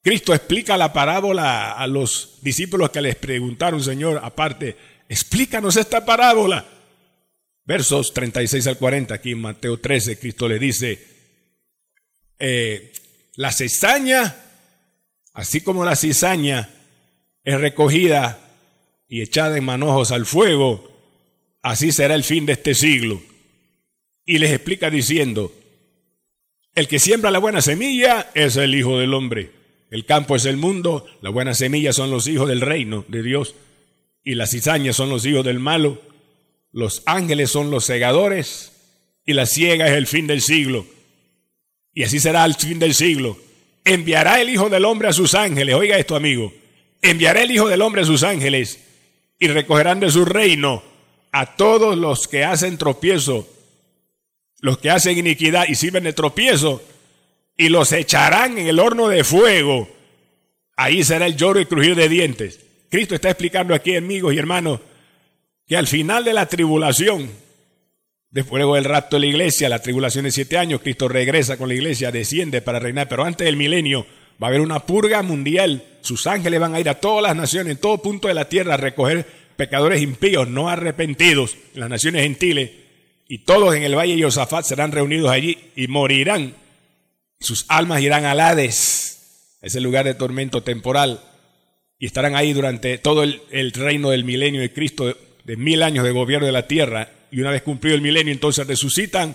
Cristo 0.03 0.35
explica 0.35 0.77
la 0.77 0.93
parábola 0.93 1.75
a 1.75 1.87
los 1.87 2.41
discípulos 2.43 2.91
que 2.91 3.03
les 3.03 3.15
preguntaron, 3.15 3.81
Señor, 3.85 4.21
aparte, 4.25 4.77
explícanos 5.09 5.77
esta 5.77 6.05
parábola. 6.05 6.67
Versos 7.65 8.13
36 8.13 8.67
al 8.67 8.77
40, 8.77 9.15
aquí 9.15 9.31
en 9.31 9.43
Mateo 9.43 9.79
13, 9.79 10.19
Cristo 10.19 10.49
le 10.49 10.59
dice, 10.59 11.07
eh, 12.41 12.93
la 13.37 13.53
cizaña, 13.53 14.35
así 15.35 15.61
como 15.61 15.85
la 15.85 15.95
cizaña 15.95 16.69
es 17.45 17.61
recogida 17.61 18.44
y 19.09 19.23
echada 19.23 19.57
en 19.57 19.65
manojos 19.65 20.13
al 20.13 20.27
fuego, 20.27 20.91
así 21.63 21.93
será 21.93 22.15
el 22.15 22.25
fin 22.25 22.47
de 22.47 22.55
este 22.55 22.75
siglo 22.75 23.21
y 24.27 24.39
les 24.39 24.53
explica 24.53 24.91
diciendo, 24.91 25.53
el 26.75 26.89
que 26.89 26.99
siembra 26.99 27.31
la 27.31 27.39
buena 27.39 27.61
semilla 27.61 28.31
es 28.35 28.57
el 28.57 28.75
Hijo 28.75 28.99
del 28.99 29.15
Hombre. 29.15 29.53
El 29.91 30.07
campo 30.07 30.35
es 30.35 30.45
el 30.45 30.57
mundo, 30.57 31.07
la 31.21 31.31
buena 31.31 31.55
semilla 31.55 31.93
son 31.93 32.11
los 32.11 32.27
hijos 32.27 32.49
del 32.49 32.61
reino 32.61 33.05
de 33.07 33.23
Dios 33.23 33.55
y 34.25 34.35
las 34.35 34.51
cizañas 34.51 34.97
son 34.97 35.09
los 35.09 35.25
hijos 35.25 35.45
del 35.45 35.61
malo. 35.61 36.01
Los 36.73 37.03
ángeles 37.07 37.51
son 37.51 37.71
los 37.71 37.85
segadores 37.85 38.73
y 39.25 39.35
la 39.35 39.47
ciega 39.47 39.87
es 39.87 39.93
el 39.93 40.07
fin 40.07 40.27
del 40.27 40.41
siglo. 40.41 40.87
Y 41.93 42.03
así 42.03 42.19
será 42.19 42.45
el 42.45 42.55
fin 42.55 42.81
del 42.81 42.95
siglo. 42.95 43.39
Enviará 43.85 44.41
el 44.41 44.49
Hijo 44.49 44.69
del 44.69 44.85
Hombre 44.85 45.09
a 45.09 45.13
sus 45.13 45.35
ángeles. 45.35 45.77
Oiga 45.77 45.97
esto, 45.99 46.17
amigo. 46.17 46.53
Enviará 47.01 47.43
el 47.43 47.53
Hijo 47.53 47.69
del 47.69 47.83
Hombre 47.83 48.03
a 48.03 48.07
sus 48.07 48.25
ángeles 48.25 48.81
y 49.45 49.49
recogerán 49.49 50.01
de 50.01 50.11
su 50.11 50.25
reino 50.25 50.83
a 51.33 51.57
todos 51.57 51.97
los 51.97 52.29
que 52.29 52.45
hacen 52.45 52.79
tropiezo 52.79 53.47
los 54.65 54.79
que 54.79 54.89
hacen 54.89 55.19
iniquidad 55.19 55.67
y 55.69 55.75
sirven 55.75 56.05
de 56.05 56.15
tropiezo, 56.15 56.83
y 57.55 57.69
los 57.69 57.93
echarán 57.93 58.57
en 58.57 58.67
el 58.67 58.81
horno 58.81 59.09
de 59.09 59.23
fuego. 59.23 59.91
Ahí 60.75 61.05
será 61.05 61.27
el 61.27 61.37
lloro 61.37 61.61
y 61.61 61.67
crujir 61.67 61.95
de 61.95 62.09
dientes. 62.09 62.61
Cristo 62.89 63.15
está 63.15 63.29
explicando 63.29 63.75
aquí, 63.75 63.95
amigos 63.95 64.33
y 64.33 64.39
hermanos, 64.39 64.81
que 65.67 65.77
al 65.77 65.87
final 65.87 66.25
de 66.25 66.33
la 66.33 66.47
tribulación, 66.47 67.29
después 68.31 68.65
del 68.65 68.85
rapto 68.85 69.17
de 69.17 69.21
la 69.21 69.27
iglesia, 69.27 69.69
la 69.69 69.83
tribulación 69.83 70.25
de 70.25 70.31
siete 70.31 70.57
años, 70.57 70.81
Cristo 70.81 71.09
regresa 71.09 71.59
con 71.59 71.69
la 71.69 71.75
iglesia, 71.75 72.11
desciende 72.11 72.63
para 72.63 72.79
reinar, 72.79 73.07
pero 73.07 73.25
antes 73.25 73.45
del 73.45 73.59
milenio 73.59 74.07
Va 74.43 74.47
a 74.47 74.51
haber 74.51 74.61
una 74.61 74.81
purga 74.81 75.23
mundial. 75.23 75.85
Sus 76.01 76.27
ángeles 76.27 76.61
van 76.61 76.75
a 76.75 76.81
ir 76.81 76.89
a 76.89 77.01
todas 77.01 77.23
las 77.23 77.37
naciones, 77.37 77.73
en 77.73 77.81
todo 77.81 77.99
punto 77.99 78.29
de 78.29 78.35
la 78.35 78.49
tierra, 78.49 78.75
a 78.75 78.79
recoger 78.79 79.27
pecadores 79.57 80.03
impíos, 80.03 80.49
no 80.49 80.69
arrepentidos, 80.69 81.57
en 81.75 81.81
las 81.81 81.91
naciones 81.91 82.23
gentiles. 82.23 82.71
Y 83.29 83.39
todos 83.39 83.75
en 83.75 83.85
el 83.85 83.97
valle 83.97 84.15
de 84.15 84.21
Yosafat 84.21 84.65
serán 84.65 84.93
reunidos 84.93 85.31
allí 85.31 85.59
y 85.77 85.89
morirán. 85.89 86.55
Sus 87.41 87.65
almas 87.69 88.03
irán 88.03 88.25
al 88.25 88.41
Hades, 88.41 89.57
ese 89.63 89.81
lugar 89.81 90.05
de 90.05 90.15
tormento 90.15 90.63
temporal. 90.63 91.21
Y 91.99 92.07
estarán 92.07 92.37
ahí 92.37 92.53
durante 92.53 92.99
todo 92.99 93.23
el, 93.23 93.73
reino 93.73 94.11
del 94.11 94.25
milenio 94.25 94.61
de 94.61 94.73
Cristo, 94.73 95.17
de 95.45 95.57
mil 95.57 95.83
años 95.83 96.05
de 96.05 96.11
gobierno 96.11 96.47
de 96.47 96.53
la 96.53 96.67
tierra. 96.67 97.09
Y 97.31 97.41
una 97.41 97.51
vez 97.51 97.63
cumplido 97.63 97.97
el 97.97 98.03
milenio, 98.03 98.33
entonces 98.33 98.67
resucitan 98.67 99.35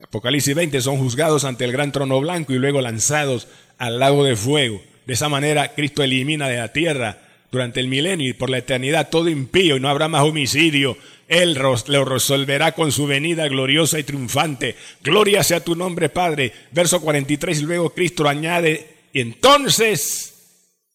Apocalipsis 0.00 0.54
20 0.54 0.80
son 0.80 0.98
juzgados 0.98 1.44
ante 1.44 1.64
el 1.64 1.72
gran 1.72 1.90
trono 1.90 2.20
blanco 2.20 2.52
y 2.52 2.58
luego 2.58 2.80
lanzados 2.80 3.48
al 3.78 3.98
lago 3.98 4.24
de 4.24 4.36
fuego. 4.36 4.82
De 5.06 5.14
esa 5.14 5.28
manera 5.28 5.74
Cristo 5.74 6.02
elimina 6.02 6.48
de 6.48 6.58
la 6.58 6.72
tierra 6.72 7.18
durante 7.50 7.80
el 7.80 7.88
milenio 7.88 8.28
y 8.28 8.34
por 8.34 8.50
la 8.50 8.58
eternidad 8.58 9.08
todo 9.08 9.28
impío 9.28 9.76
y 9.76 9.80
no 9.80 9.88
habrá 9.88 10.08
más 10.08 10.24
homicidio. 10.24 10.98
Él 11.28 11.54
lo 11.86 12.04
resolverá 12.04 12.72
con 12.72 12.92
su 12.92 13.06
venida 13.06 13.48
gloriosa 13.48 13.98
y 13.98 14.02
triunfante. 14.02 14.76
Gloria 15.02 15.42
sea 15.42 15.60
tu 15.64 15.74
nombre, 15.74 16.08
Padre. 16.08 16.52
Verso 16.72 17.00
43 17.00 17.60
y 17.60 17.62
luego 17.62 17.90
Cristo 17.90 18.28
añade, 18.28 18.86
y 19.12 19.20
entonces 19.20 20.34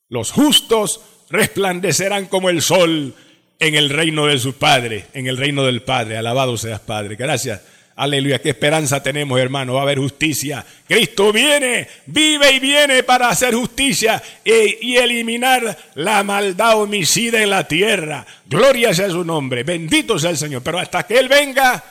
los 0.09 0.31
justos 0.31 1.01
resplandecerán 1.29 2.27
como 2.27 2.49
el 2.49 2.61
sol 2.61 3.15
en 3.59 3.75
el 3.75 3.89
reino 3.89 4.27
de 4.27 4.39
su 4.39 4.53
Padre, 4.53 5.05
en 5.13 5.27
el 5.27 5.37
reino 5.37 5.63
del 5.63 5.83
Padre. 5.83 6.17
Alabado 6.17 6.57
seas, 6.57 6.79
Padre. 6.81 7.15
Gracias 7.15 7.61
Aleluya, 7.95 8.39
qué 8.39 8.49
esperanza 8.49 9.03
tenemos, 9.03 9.39
hermano. 9.39 9.75
Va 9.75 9.81
a 9.81 9.83
haber 9.83 9.99
justicia. 9.99 10.65
Cristo 10.87 11.31
viene, 11.31 11.87
vive 12.07 12.51
y 12.53 12.59
viene 12.59 13.03
para 13.03 13.29
hacer 13.29 13.53
justicia 13.53 14.21
y, 14.43 14.95
eliminar 14.95 15.77
la 15.95 16.23
maldad 16.23 16.81
homicida 16.81 17.43
en 17.43 17.51
la 17.51 17.67
tierra. 17.67 18.25
Gloria 18.47 18.93
sea 18.95 19.09
su 19.09 19.23
nombre. 19.23 19.63
Bendito 19.63 20.17
sea 20.17 20.31
el 20.31 20.37
Señor. 20.37 20.63
Pero 20.63 20.79
hasta 20.79 21.03
que 21.03 21.19
Él 21.19 21.27
venga, 21.27 21.83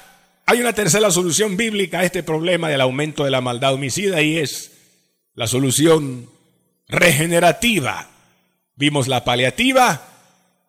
hay 0.44 0.60
una 0.60 0.72
tercera 0.72 1.08
solución 1.10 1.56
bíblica 1.56 2.00
a 2.00 2.04
este 2.04 2.24
problema 2.24 2.68
del 2.68 2.80
aumento 2.80 3.24
de 3.24 3.30
la 3.30 3.40
maldad 3.40 3.74
homicida 3.74 4.20
y 4.22 4.38
es 4.38 4.72
la 5.34 5.46
solución 5.46 6.28
regenerativa. 6.88 8.08
Vimos 8.74 9.06
la 9.06 9.22
paliativa, 9.22 10.02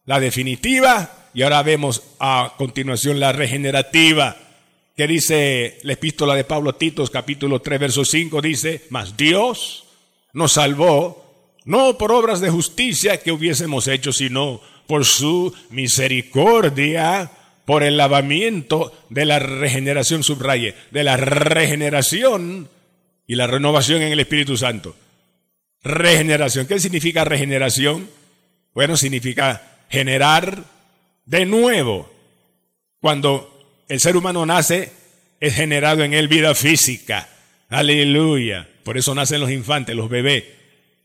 la 0.06 0.20
definitiva 0.20 1.10
y 1.34 1.42
ahora 1.42 1.64
vemos 1.64 2.04
a 2.20 2.54
continuación 2.56 3.20
la 3.20 3.32
regenerativa 3.32 4.38
que 4.96 5.08
dice 5.08 5.80
la 5.84 5.94
epístola 5.94 6.36
de 6.36 6.44
Pablo 6.44 6.70
a 6.70 6.78
Titos 6.78 7.10
capítulo 7.10 7.62
3 7.62 7.80
verso 7.80 8.06
5 8.06 8.42
dice, 8.42 8.86
mas 8.90 9.18
Dios 9.18 9.86
nos 10.34 10.54
salvó 10.54 11.24
no 11.66 11.98
por 11.98 12.12
obras 12.12 12.42
de 12.42 12.50
justicia 12.50 13.22
que 13.22 13.32
hubiésemos 13.32 13.88
hecho, 13.88 14.12
sino 14.12 14.62
por 14.88 15.06
su 15.06 15.54
misericordia, 15.70 17.32
por 17.66 17.84
el 17.84 17.98
lavamiento 17.98 18.92
de 19.10 19.26
la 19.26 19.40
regeneración, 19.40 20.24
subraye, 20.24 20.76
de 20.92 21.04
la 21.04 21.16
regeneración 21.18 22.70
y 23.26 23.36
la 23.36 23.48
renovación 23.48 24.02
en 24.02 24.12
el 24.12 24.20
Espíritu 24.20 24.58
Santo. 24.58 24.96
Regeneración. 25.82 26.68
¿Qué 26.68 26.80
significa 26.80 27.24
regeneración? 27.24 28.10
Bueno, 28.74 28.98
significa 28.98 29.78
generar 29.90 30.66
de 31.26 31.46
nuevo. 31.46 32.12
Cuando 33.00 33.53
el 33.88 34.00
ser 34.00 34.18
humano 34.18 34.46
nace, 34.46 34.92
es 35.40 35.56
generado 35.56 36.04
en 36.04 36.14
él 36.14 36.28
vida 36.28 36.56
física. 36.56 37.28
Aleluya. 37.70 38.68
Por 38.84 38.98
eso 38.98 39.16
nacen 39.16 39.40
los 39.40 39.52
infantes, 39.52 39.96
los 39.96 40.10
bebés. 40.10 40.44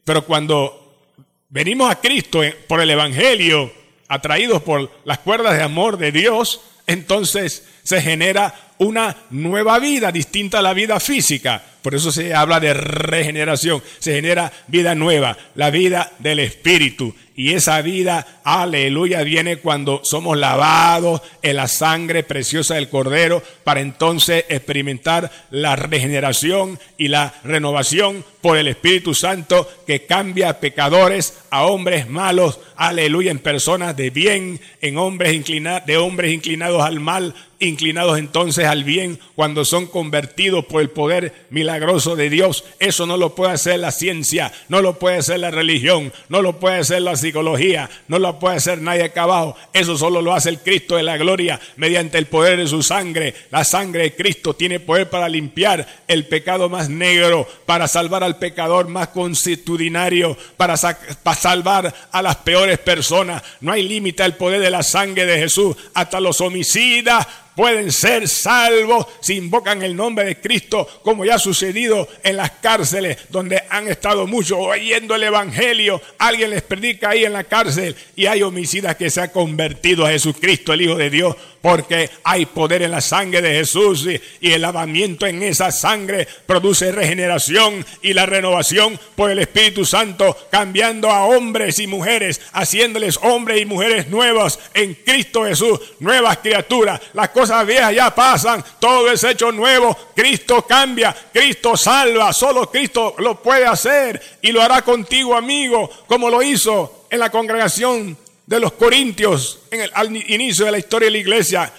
Pero 0.05 0.25
cuando 0.25 1.07
venimos 1.49 1.91
a 1.91 2.01
Cristo 2.01 2.43
por 2.67 2.81
el 2.81 2.91
Evangelio, 2.91 3.73
atraídos 4.09 4.63
por 4.63 4.91
las 5.05 5.19
cuerdas 5.19 5.57
de 5.57 5.63
amor 5.63 5.99
de 5.99 6.13
Dios, 6.13 6.61
entonces 6.87 7.67
se 7.83 8.01
genera 8.01 8.55
una 8.79 9.17
nueva 9.31 9.79
vida 9.79 10.13
distinta 10.13 10.61
a 10.61 10.63
la 10.63 10.73
vida 10.73 11.01
física. 11.01 11.63
Por 11.83 11.95
eso 11.95 12.13
se 12.13 12.35
habla 12.35 12.61
de 12.61 12.75
regeneración. 12.75 13.83
Se 13.99 14.15
genera 14.15 14.53
vida 14.67 14.95
nueva, 14.95 15.37
la 15.55 15.71
vida 15.71 16.13
del 16.19 16.41
Espíritu. 16.41 17.15
Y 17.39 17.53
esa 17.53 17.81
vida, 17.83 18.41
aleluya, 18.43 19.23
viene 19.23 19.59
cuando 19.59 20.01
somos 20.03 20.37
lavados 20.37 21.23
en 21.41 21.55
la 21.55 21.69
sangre 21.69 22.25
preciosa 22.25 22.75
del 22.75 22.89
Cordero 22.89 23.45
para 23.63 23.81
entonces 23.81 24.45
experimentar 24.49 25.31
la 25.51 25.77
regeneración 25.77 26.81
y 26.97 27.07
la 27.07 27.33
renovación 27.45 28.25
por 28.41 28.59
el 28.59 28.67
Espíritu 28.67 29.15
Santo 29.15 29.71
que 29.87 30.05
cambia 30.05 30.59
pecadores 30.59 31.39
a 31.51 31.65
hombres 31.67 32.09
malos, 32.09 32.59
aleluya, 32.75 33.31
en 33.31 33.39
personas 33.39 33.97
de 33.97 34.11
bien, 34.11 34.61
en 34.81 34.99
hombres 34.99 35.33
inclinados, 35.33 35.87
de 35.87 35.97
hombres 35.97 36.33
inclinados 36.33 36.83
al 36.83 36.99
mal, 36.99 37.35
inclinados 37.61 38.19
entonces 38.19 38.67
al 38.67 38.83
bien 38.83 39.21
cuando 39.37 39.65
son 39.65 39.87
convertidos 39.87 40.65
por 40.65 40.83
el 40.83 40.91
poder 40.91 41.47
milagroso 41.51 41.68
de 41.73 42.31
Dios. 42.31 42.65
Eso 42.79 43.07
no 43.07 43.17
lo 43.17 43.35
puede 43.35 43.53
hacer 43.53 43.79
la 43.79 43.91
ciencia, 43.91 44.53
no 44.69 44.81
lo 44.81 44.99
puede 44.99 45.19
hacer 45.19 45.41
la 45.41 45.51
religión, 45.51 46.13
no 46.29 46.43
lo 46.43 46.59
puede 46.59 46.79
hacer 46.79 47.03
la 47.03 47.17
psicología, 47.17 47.91
no 48.09 48.19
lo 48.19 48.39
puede 48.39 48.57
hacer 48.57 48.81
nadie 48.81 49.05
acá 49.05 49.25
abajo. 49.25 49.57
Eso 49.73 49.97
solo 49.99 50.23
lo 50.23 50.35
hace 50.35 50.49
el 50.49 50.61
Cristo 50.61 50.97
de 50.97 51.03
la 51.03 51.17
gloria 51.17 51.61
mediante 51.77 52.19
el 52.19 52.27
poder 52.27 52.59
de 52.59 52.67
su 52.67 52.83
sangre. 52.83 53.35
La 53.51 53.65
sangre 53.65 54.05
de 54.05 54.15
Cristo 54.15 54.55
tiene 54.55 54.81
poder 54.81 55.11
para 55.11 55.29
limpiar 55.29 55.87
el 56.07 56.27
pecado 56.27 56.69
más 56.69 56.89
negro, 56.89 57.47
para 57.67 57.89
salvar 57.89 58.25
al 58.25 58.39
pecador 58.39 58.89
más 58.89 59.09
constitucionario, 59.09 60.37
para, 60.57 60.77
para 61.23 61.37
salvar 61.37 61.95
a 62.11 62.23
las 62.23 62.37
peores 62.37 62.79
personas. 62.79 63.43
No 63.61 63.73
hay 63.73 63.83
límite 63.83 64.23
al 64.23 64.37
poder 64.37 64.61
de 64.61 64.71
la 64.71 64.83
sangre 64.83 65.27
de 65.27 65.39
Jesús. 65.39 65.77
Hasta 65.95 66.21
los 66.21 66.41
homicidas 66.41 67.27
pueden 67.59 67.91
ser 67.91 68.29
salvos 68.29 69.05
si 69.19 69.35
invocan 69.35 69.83
el 69.83 69.97
nombre 69.97 70.25
de 70.25 70.41
Cristo, 70.41 70.87
como 71.03 71.25
ya 71.25 71.35
ha 71.35 71.39
sucedido 71.41 72.07
en 72.23 72.37
las 72.37 72.53
cárceles 72.53 73.19
donde 73.31 73.61
han 73.69 73.89
estado 73.89 74.29
muchos 74.29 74.59
oyendo 74.61 75.17
el 75.17 75.25
Evangelio. 75.25 76.01
Alguien 76.19 76.51
les 76.51 76.63
predica 76.63 77.11
ahí 77.11 77.25
en 77.25 77.33
la 77.33 77.43
cárcel 77.43 77.97
y 78.15 78.27
hay 78.27 78.45
homicidas 78.45 78.95
que 78.95 79.11
se 79.11 79.23
han 79.23 79.31
convertido 79.31 80.07
a 80.07 80.11
Jesucristo, 80.11 80.73
el 80.73 80.83
Hijo 80.83 80.95
de 80.95 81.11
Dios, 81.11 81.35
porque 81.63 82.11
hay 82.23 82.47
poder 82.47 82.83
en 82.83 82.91
la 82.91 83.01
sangre 83.01 83.41
de 83.41 83.55
Jesús 83.55 84.07
y 84.41 84.53
el 84.53 84.63
lavamiento 84.63 85.27
en 85.27 85.43
esa 85.43 85.73
sangre 85.73 86.29
produce 86.47 86.93
regeneración 86.93 87.85
y 88.03 88.13
la 88.13 88.27
renovación 88.27 88.99
por 89.17 89.31
el 89.31 89.39
Espíritu 89.39 89.85
Santo, 89.85 90.37
cambiando 90.51 91.11
a 91.11 91.25
hombres 91.25 91.79
y 91.79 91.87
mujeres, 91.87 92.41
haciéndoles 92.53 93.19
hombres 93.23 93.61
y 93.61 93.65
mujeres 93.65 94.09
nuevos 94.09 94.59
en 94.75 94.95
Cristo 94.95 95.45
Jesús, 95.45 95.81
nuevas 95.99 96.39
criaturas. 96.39 97.01
Las 97.15 97.31
cosas 97.31 97.49
cosas 97.49 97.67
viejas 97.67 97.95
ya 97.95 98.15
pasan, 98.15 98.65
todo 98.81 99.11
es 99.11 99.23
hecho 99.25 99.53
nuevo. 99.53 99.97
Cristo 100.15 100.67
cambia, 100.67 101.15
Cristo 101.33 101.77
salva, 101.77 102.33
solo 102.33 102.69
Cristo 102.71 103.15
lo 103.19 103.41
puede 103.41 103.65
hacer 103.65 104.21
y 104.43 104.53
lo 104.53 104.61
hará 104.61 104.83
contigo, 104.83 105.37
amigo, 105.37 105.89
como 106.07 106.29
lo 106.29 106.43
hizo 106.43 107.07
en 107.11 107.21
la 107.21 107.31
congregación 107.31 108.19
de 108.49 108.59
los 108.59 108.73
Corintios 108.73 109.61
en 109.71 109.83
el, 109.83 109.91
al 109.93 110.17
inicio 110.17 110.65
de 110.65 110.73
la 110.73 110.79
historia 110.79 111.07
de 111.07 111.13
la 111.13 111.19
iglesia. 111.19 111.71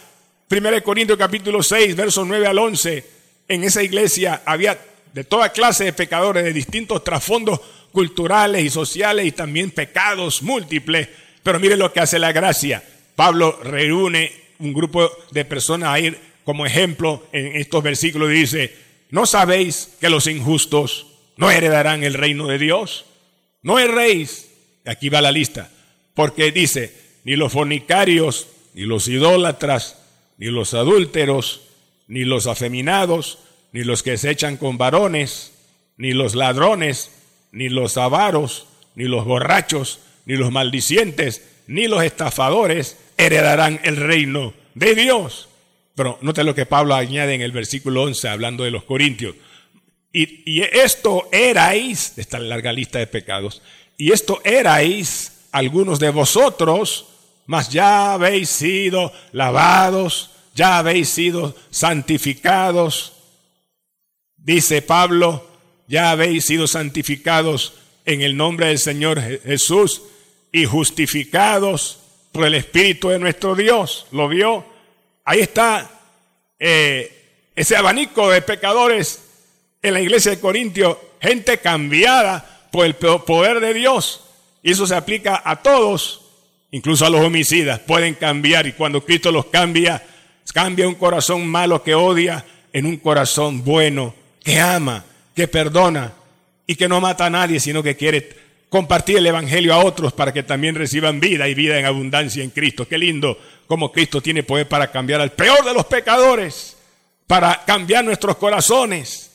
1 0.51 0.83
Corintios 0.83 1.17
capítulo 1.17 1.63
6, 1.63 1.95
versos 1.95 2.27
9 2.27 2.45
al 2.45 2.59
11. 2.59 3.05
En 3.47 3.63
esa 3.63 3.81
iglesia 3.81 4.43
había 4.45 4.79
de 5.11 5.23
toda 5.23 5.49
clase 5.49 5.85
de 5.85 5.93
pecadores, 5.93 6.43
de 6.43 6.53
distintos 6.53 7.03
trasfondos 7.03 7.59
culturales 7.91 8.63
y 8.63 8.69
sociales 8.69 9.25
y 9.25 9.31
también 9.31 9.71
pecados 9.71 10.43
múltiples. 10.43 11.09
Pero 11.41 11.59
mire 11.59 11.75
lo 11.75 11.91
que 11.91 12.01
hace 12.01 12.19
la 12.19 12.31
gracia. 12.31 12.83
Pablo 13.15 13.59
reúne 13.63 14.31
un 14.59 14.71
grupo 14.71 15.09
de 15.31 15.45
personas 15.45 15.89
a 15.89 15.99
ir 15.99 16.19
como 16.43 16.67
ejemplo 16.67 17.25
en 17.31 17.55
estos 17.55 17.81
versículos 17.81 18.29
dice, 18.29 18.75
¿no 19.09 19.25
sabéis 19.25 19.95
que 19.99 20.09
los 20.09 20.27
injustos 20.27 21.07
no 21.35 21.49
heredarán 21.49 22.03
el 22.03 22.13
reino 22.13 22.45
de 22.45 22.59
Dios? 22.59 23.05
No 23.63 23.79
erréis. 23.79 24.49
Aquí 24.85 25.09
va 25.09 25.19
la 25.19 25.31
lista. 25.31 25.71
Porque 26.19 26.51
dice, 26.51 26.93
ni 27.23 27.37
los 27.37 27.53
fornicarios, 27.53 28.49
ni 28.73 28.81
los 28.81 29.07
idólatras, 29.07 29.97
ni 30.37 30.47
los 30.47 30.73
adúlteros, 30.73 31.61
ni 32.09 32.25
los 32.25 32.45
afeminados, 32.45 33.39
ni 33.71 33.85
los 33.85 34.03
que 34.03 34.17
se 34.17 34.29
echan 34.29 34.57
con 34.57 34.77
varones, 34.77 35.53
ni 35.95 36.11
los 36.11 36.35
ladrones, 36.35 37.09
ni 37.53 37.69
los 37.69 37.95
avaros, 37.95 38.67
ni 38.95 39.05
los 39.05 39.23
borrachos, 39.23 40.01
ni 40.25 40.35
los 40.35 40.51
maldicientes, 40.51 41.41
ni 41.67 41.87
los 41.87 42.03
estafadores 42.03 42.97
heredarán 43.15 43.79
el 43.85 43.95
reino 43.95 44.53
de 44.75 44.95
Dios. 44.95 45.47
Pero 45.95 46.17
note 46.19 46.43
lo 46.43 46.53
que 46.53 46.65
Pablo 46.65 46.95
añade 46.95 47.33
en 47.33 47.41
el 47.41 47.53
versículo 47.53 48.03
11 48.03 48.27
hablando 48.27 48.65
de 48.65 48.71
los 48.71 48.83
corintios. 48.83 49.35
Y, 50.11 50.63
esto 50.63 51.29
erais, 51.31 52.11
esta 52.17 52.39
larga 52.39 52.73
lista 52.73 52.99
de 52.99 53.07
pecados, 53.07 53.61
y 53.97 54.11
esto 54.11 54.41
erais 54.43 55.38
algunos 55.51 55.99
de 55.99 56.09
vosotros, 56.09 57.05
mas 57.45 57.69
ya 57.69 58.13
habéis 58.13 58.49
sido 58.49 59.11
lavados, 59.31 60.31
ya 60.53 60.77
habéis 60.77 61.09
sido 61.09 61.55
santificados. 61.69 63.13
Dice 64.37 64.81
Pablo, 64.81 65.47
ya 65.87 66.11
habéis 66.11 66.45
sido 66.45 66.67
santificados 66.67 67.73
en 68.05 68.21
el 68.21 68.37
nombre 68.37 68.67
del 68.67 68.79
Señor 68.79 69.21
Jesús 69.21 70.01
y 70.51 70.65
justificados 70.65 71.99
por 72.31 72.45
el 72.45 72.55
Espíritu 72.55 73.09
de 73.09 73.19
nuestro 73.19 73.55
Dios. 73.55 74.07
¿Lo 74.11 74.27
vio? 74.27 74.65
Ahí 75.25 75.39
está 75.39 75.89
eh, 76.59 77.49
ese 77.55 77.75
abanico 77.75 78.29
de 78.29 78.41
pecadores 78.41 79.23
en 79.81 79.93
la 79.93 80.01
iglesia 80.01 80.31
de 80.31 80.39
Corintio, 80.39 80.99
gente 81.21 81.57
cambiada 81.59 82.67
por 82.71 82.85
el 82.85 82.95
poder 82.95 83.59
de 83.59 83.73
Dios. 83.73 84.21
Y 84.61 84.71
eso 84.71 84.85
se 84.85 84.95
aplica 84.95 85.41
a 85.43 85.57
todos, 85.57 86.21
incluso 86.71 87.05
a 87.05 87.09
los 87.09 87.21
homicidas. 87.21 87.79
Pueden 87.79 88.15
cambiar 88.15 88.67
y 88.67 88.73
cuando 88.73 89.03
Cristo 89.03 89.31
los 89.31 89.45
cambia, 89.45 90.03
cambia 90.53 90.87
un 90.87 90.95
corazón 90.95 91.47
malo 91.47 91.83
que 91.83 91.95
odia 91.95 92.45
en 92.73 92.85
un 92.85 92.97
corazón 92.97 93.63
bueno, 93.63 94.13
que 94.43 94.59
ama, 94.59 95.05
que 95.35 95.47
perdona 95.47 96.13
y 96.67 96.75
que 96.75 96.87
no 96.87 97.01
mata 97.01 97.25
a 97.25 97.29
nadie, 97.29 97.59
sino 97.59 97.81
que 97.81 97.95
quiere 97.95 98.29
compartir 98.69 99.17
el 99.17 99.25
Evangelio 99.25 99.73
a 99.73 99.83
otros 99.83 100.13
para 100.13 100.31
que 100.31 100.43
también 100.43 100.75
reciban 100.75 101.19
vida 101.19 101.47
y 101.47 101.55
vida 101.55 101.79
en 101.79 101.85
abundancia 101.85 102.43
en 102.43 102.51
Cristo. 102.51 102.87
Qué 102.87 102.97
lindo 102.97 103.37
como 103.67 103.91
Cristo 103.91 104.21
tiene 104.21 104.43
poder 104.43 104.67
para 104.67 104.91
cambiar 104.91 105.21
al 105.21 105.31
peor 105.31 105.63
de 105.63 105.73
los 105.73 105.85
pecadores, 105.85 106.77
para 107.27 107.63
cambiar 107.65 108.03
nuestros 108.05 108.37
corazones, 108.37 109.31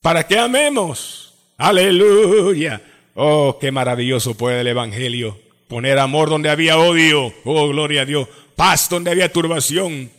para 0.00 0.26
que 0.26 0.38
amemos. 0.38 1.34
Aleluya. 1.56 2.80
Oh, 3.14 3.58
qué 3.60 3.72
maravilloso 3.72 4.36
puede 4.36 4.60
el 4.60 4.66
Evangelio 4.68 5.38
poner 5.70 6.00
amor 6.00 6.28
donde 6.28 6.50
había 6.50 6.78
odio. 6.78 7.32
Oh, 7.44 7.68
gloria 7.68 8.02
a 8.02 8.04
Dios. 8.04 8.28
Paz 8.56 8.88
donde 8.90 9.12
había 9.12 9.32
turbación. 9.32 10.10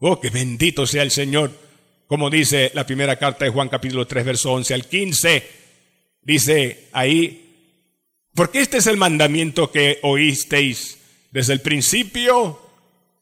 Oh, 0.00 0.20
que 0.20 0.28
bendito 0.28 0.86
sea 0.86 1.04
el 1.04 1.12
Señor. 1.12 1.52
Como 2.08 2.30
dice 2.30 2.72
la 2.74 2.84
primera 2.84 3.16
carta 3.16 3.44
de 3.44 3.52
Juan 3.52 3.68
capítulo 3.68 4.06
3, 4.06 4.24
verso 4.24 4.52
11 4.52 4.74
al 4.74 4.86
15. 4.86 5.46
Dice 6.22 6.88
ahí, 6.92 7.44
porque 8.34 8.60
este 8.60 8.78
es 8.78 8.88
el 8.88 8.96
mandamiento 8.96 9.70
que 9.70 10.00
oísteis 10.02 10.98
desde 11.30 11.52
el 11.52 11.60
principio, 11.60 12.60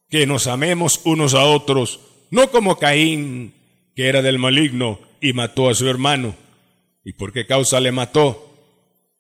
que 0.09 0.27
nos 0.27 0.47
amemos 0.47 1.03
unos 1.05 1.35
a 1.35 1.45
otros, 1.45 2.01
no 2.31 2.51
como 2.51 2.79
Caín, 2.79 3.53
que 3.95 4.09
era 4.09 4.23
del 4.23 4.39
maligno 4.39 4.99
y 5.21 5.35
mató 5.35 5.69
a 5.69 5.75
su 5.75 5.89
hermano. 5.89 6.35
¿Y 7.05 7.13
por 7.13 7.33
qué 7.33 7.47
causa 7.47 7.81
le 7.81 7.93
mató? 7.93 8.46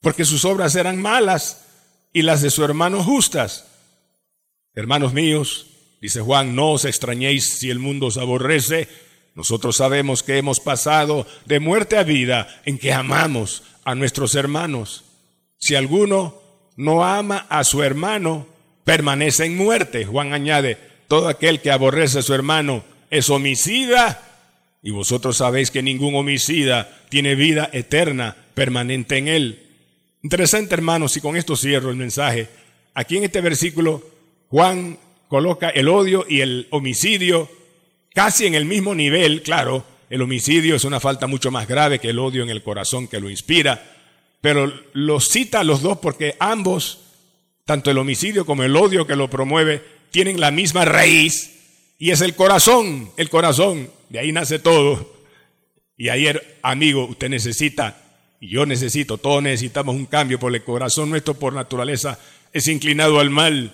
Porque 0.06 0.24
sus 0.24 0.44
obras 0.44 0.76
eran 0.76 1.02
malas 1.02 1.64
y 2.12 2.22
las 2.22 2.40
de 2.40 2.50
su 2.50 2.62
hermano 2.62 3.02
justas. 3.02 3.66
Hermanos 4.72 5.12
míos, 5.12 5.66
dice 6.00 6.20
Juan, 6.20 6.54
no 6.54 6.70
os 6.70 6.84
extrañéis 6.84 7.58
si 7.58 7.70
el 7.70 7.80
mundo 7.80 8.06
os 8.06 8.16
aborrece. 8.16 8.86
Nosotros 9.34 9.78
sabemos 9.78 10.22
que 10.22 10.38
hemos 10.38 10.60
pasado 10.60 11.26
de 11.46 11.58
muerte 11.58 11.96
a 11.96 12.04
vida 12.04 12.46
en 12.64 12.78
que 12.78 12.92
amamos 12.92 13.64
a 13.82 13.96
nuestros 13.96 14.36
hermanos. 14.36 15.02
Si 15.58 15.74
alguno 15.74 16.40
no 16.76 17.04
ama 17.04 17.44
a 17.48 17.64
su 17.64 17.82
hermano, 17.82 18.46
permanece 18.84 19.46
en 19.46 19.56
muerte. 19.56 20.04
Juan 20.04 20.34
añade, 20.34 20.78
todo 21.08 21.26
aquel 21.26 21.60
que 21.60 21.72
aborrece 21.72 22.20
a 22.20 22.22
su 22.22 22.32
hermano 22.32 22.84
es 23.10 23.28
homicida, 23.28 24.22
y 24.84 24.92
vosotros 24.92 25.38
sabéis 25.38 25.72
que 25.72 25.82
ningún 25.82 26.14
homicida 26.14 26.96
tiene 27.08 27.34
vida 27.34 27.68
eterna 27.72 28.36
permanente 28.54 29.16
en 29.16 29.26
él. 29.26 29.65
Interesante, 30.26 30.74
hermanos, 30.74 31.16
y 31.16 31.20
con 31.20 31.36
esto 31.36 31.54
cierro 31.54 31.88
el 31.88 31.94
mensaje. 31.94 32.48
Aquí 32.94 33.16
en 33.16 33.22
este 33.22 33.40
versículo, 33.40 34.02
Juan 34.48 34.98
coloca 35.28 35.68
el 35.68 35.86
odio 35.86 36.26
y 36.28 36.40
el 36.40 36.66
homicidio 36.70 37.48
casi 38.12 38.44
en 38.44 38.56
el 38.56 38.64
mismo 38.64 38.92
nivel, 38.92 39.44
claro, 39.44 39.84
el 40.10 40.20
homicidio 40.20 40.74
es 40.74 40.82
una 40.82 40.98
falta 40.98 41.28
mucho 41.28 41.52
más 41.52 41.68
grave 41.68 42.00
que 42.00 42.10
el 42.10 42.18
odio 42.18 42.42
en 42.42 42.50
el 42.50 42.64
corazón 42.64 43.06
que 43.06 43.20
lo 43.20 43.30
inspira, 43.30 43.80
pero 44.40 44.72
los 44.94 45.28
cita 45.28 45.60
a 45.60 45.64
los 45.64 45.80
dos 45.80 45.98
porque 45.98 46.34
ambos, 46.40 47.02
tanto 47.64 47.92
el 47.92 47.98
homicidio 47.98 48.44
como 48.44 48.64
el 48.64 48.74
odio 48.74 49.06
que 49.06 49.14
lo 49.14 49.30
promueve, 49.30 49.80
tienen 50.10 50.40
la 50.40 50.50
misma 50.50 50.84
raíz 50.84 51.94
y 52.00 52.10
es 52.10 52.20
el 52.20 52.34
corazón, 52.34 53.12
el 53.16 53.30
corazón, 53.30 53.88
de 54.08 54.18
ahí 54.18 54.32
nace 54.32 54.58
todo. 54.58 55.08
Y 55.96 56.08
ayer, 56.08 56.58
amigo, 56.62 57.04
usted 57.04 57.28
necesita, 57.28 58.05
yo 58.40 58.66
necesito, 58.66 59.18
todos 59.18 59.42
necesitamos 59.42 59.94
un 59.94 60.06
cambio, 60.06 60.38
porque 60.38 60.58
el 60.58 60.64
corazón 60.64 61.10
nuestro 61.10 61.34
por 61.34 61.52
naturaleza 61.52 62.18
es 62.52 62.68
inclinado 62.68 63.18
al 63.20 63.30
mal. 63.30 63.72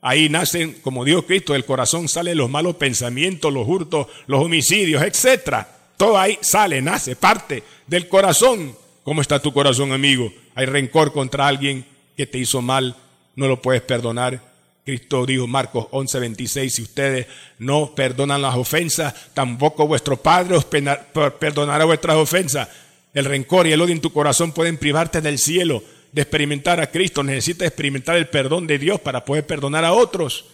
Ahí 0.00 0.28
nacen, 0.28 0.74
como 0.82 1.04
Dios 1.04 1.24
Cristo, 1.24 1.54
del 1.54 1.64
corazón 1.64 2.08
salen 2.08 2.36
los 2.36 2.50
malos 2.50 2.76
pensamientos, 2.76 3.52
los 3.52 3.66
hurtos, 3.66 4.06
los 4.26 4.44
homicidios, 4.44 5.02
etc. 5.02 5.66
Todo 5.96 6.18
ahí 6.18 6.38
sale, 6.42 6.82
nace, 6.82 7.16
parte 7.16 7.62
del 7.86 8.08
corazón. 8.08 8.76
¿Cómo 9.02 9.20
está 9.20 9.40
tu 9.40 9.52
corazón, 9.52 9.92
amigo? 9.92 10.32
Hay 10.54 10.66
rencor 10.66 11.12
contra 11.12 11.46
alguien 11.46 11.84
que 12.16 12.26
te 12.26 12.38
hizo 12.38 12.62
mal, 12.62 12.96
no 13.34 13.48
lo 13.48 13.60
puedes 13.60 13.82
perdonar. 13.82 14.40
Cristo 14.84 15.24
dijo 15.24 15.46
Marcos 15.46 15.86
11:26, 15.90 16.68
si 16.68 16.82
ustedes 16.82 17.26
no 17.58 17.94
perdonan 17.94 18.42
las 18.42 18.54
ofensas, 18.54 19.14
tampoco 19.32 19.86
vuestro 19.86 20.18
Padre 20.18 20.56
os 20.56 20.66
perdonará 20.66 21.84
vuestras 21.86 22.16
ofensas. 22.16 22.68
El 23.14 23.24
rencor 23.24 23.66
y 23.66 23.72
el 23.72 23.80
odio 23.80 23.94
en 23.94 24.00
tu 24.00 24.12
corazón 24.12 24.52
pueden 24.52 24.76
privarte 24.76 25.20
del 25.20 25.38
cielo, 25.38 25.82
de 26.12 26.22
experimentar 26.22 26.80
a 26.80 26.90
Cristo. 26.90 27.22
Necesitas 27.22 27.68
experimentar 27.68 28.16
el 28.16 28.28
perdón 28.28 28.66
de 28.66 28.78
Dios 28.78 29.00
para 29.00 29.24
poder 29.24 29.46
perdonar 29.46 29.84
a 29.84 29.92
otros 29.92 30.46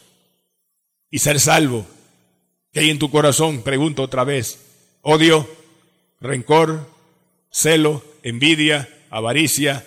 y 1.10 1.18
ser 1.18 1.40
salvo. 1.40 1.86
¿Qué 2.72 2.80
hay 2.80 2.90
en 2.90 2.98
tu 2.98 3.10
corazón? 3.10 3.62
Pregunto 3.62 4.02
otra 4.02 4.24
vez. 4.24 4.60
Odio, 5.00 5.48
rencor, 6.20 6.86
celo, 7.50 8.04
envidia, 8.22 8.88
avaricia, 9.08 9.86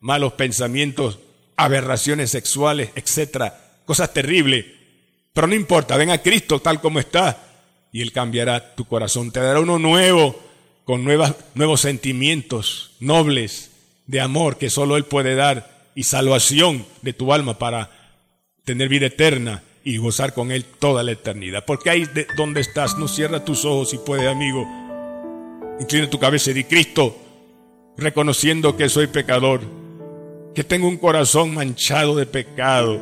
malos 0.00 0.34
pensamientos, 0.34 1.18
aberraciones 1.56 2.30
sexuales, 2.30 2.90
etcétera, 2.94 3.80
cosas 3.84 4.12
terribles. 4.12 4.64
Pero 5.32 5.46
no 5.46 5.54
importa, 5.54 5.96
ven 5.96 6.10
a 6.10 6.22
Cristo 6.22 6.60
tal 6.60 6.80
como 6.80 7.00
está 7.00 7.48
y 7.92 8.00
Él 8.00 8.12
cambiará 8.12 8.74
tu 8.74 8.86
corazón, 8.86 9.30
te 9.30 9.40
dará 9.40 9.60
uno 9.60 9.78
nuevo, 9.78 10.38
con 10.92 11.04
nuevos 11.04 11.80
sentimientos 11.80 12.90
nobles 13.00 13.70
de 14.06 14.20
amor 14.20 14.58
que 14.58 14.68
solo 14.68 14.98
Él 14.98 15.04
puede 15.04 15.34
dar 15.34 15.88
y 15.94 16.02
salvación 16.02 16.84
de 17.00 17.14
tu 17.14 17.32
alma 17.32 17.58
para 17.58 17.90
tener 18.66 18.90
vida 18.90 19.06
eterna 19.06 19.62
y 19.84 19.96
gozar 19.96 20.34
con 20.34 20.52
Él 20.52 20.66
toda 20.66 21.02
la 21.02 21.12
eternidad. 21.12 21.64
Porque 21.64 21.88
ahí 21.88 22.04
de 22.04 22.26
donde 22.36 22.60
estás, 22.60 22.98
no 22.98 23.08
cierra 23.08 23.42
tus 23.42 23.64
ojos 23.64 23.88
si 23.88 23.96
puede, 23.96 24.28
amigo. 24.28 24.68
Inclina 25.80 26.10
tu 26.10 26.18
cabeza 26.18 26.50
y 26.50 26.52
di, 26.52 26.64
Cristo, 26.64 27.16
reconociendo 27.96 28.76
que 28.76 28.90
soy 28.90 29.06
pecador, 29.06 29.62
que 30.54 30.62
tengo 30.62 30.88
un 30.88 30.98
corazón 30.98 31.54
manchado 31.54 32.16
de 32.16 32.26
pecado, 32.26 33.00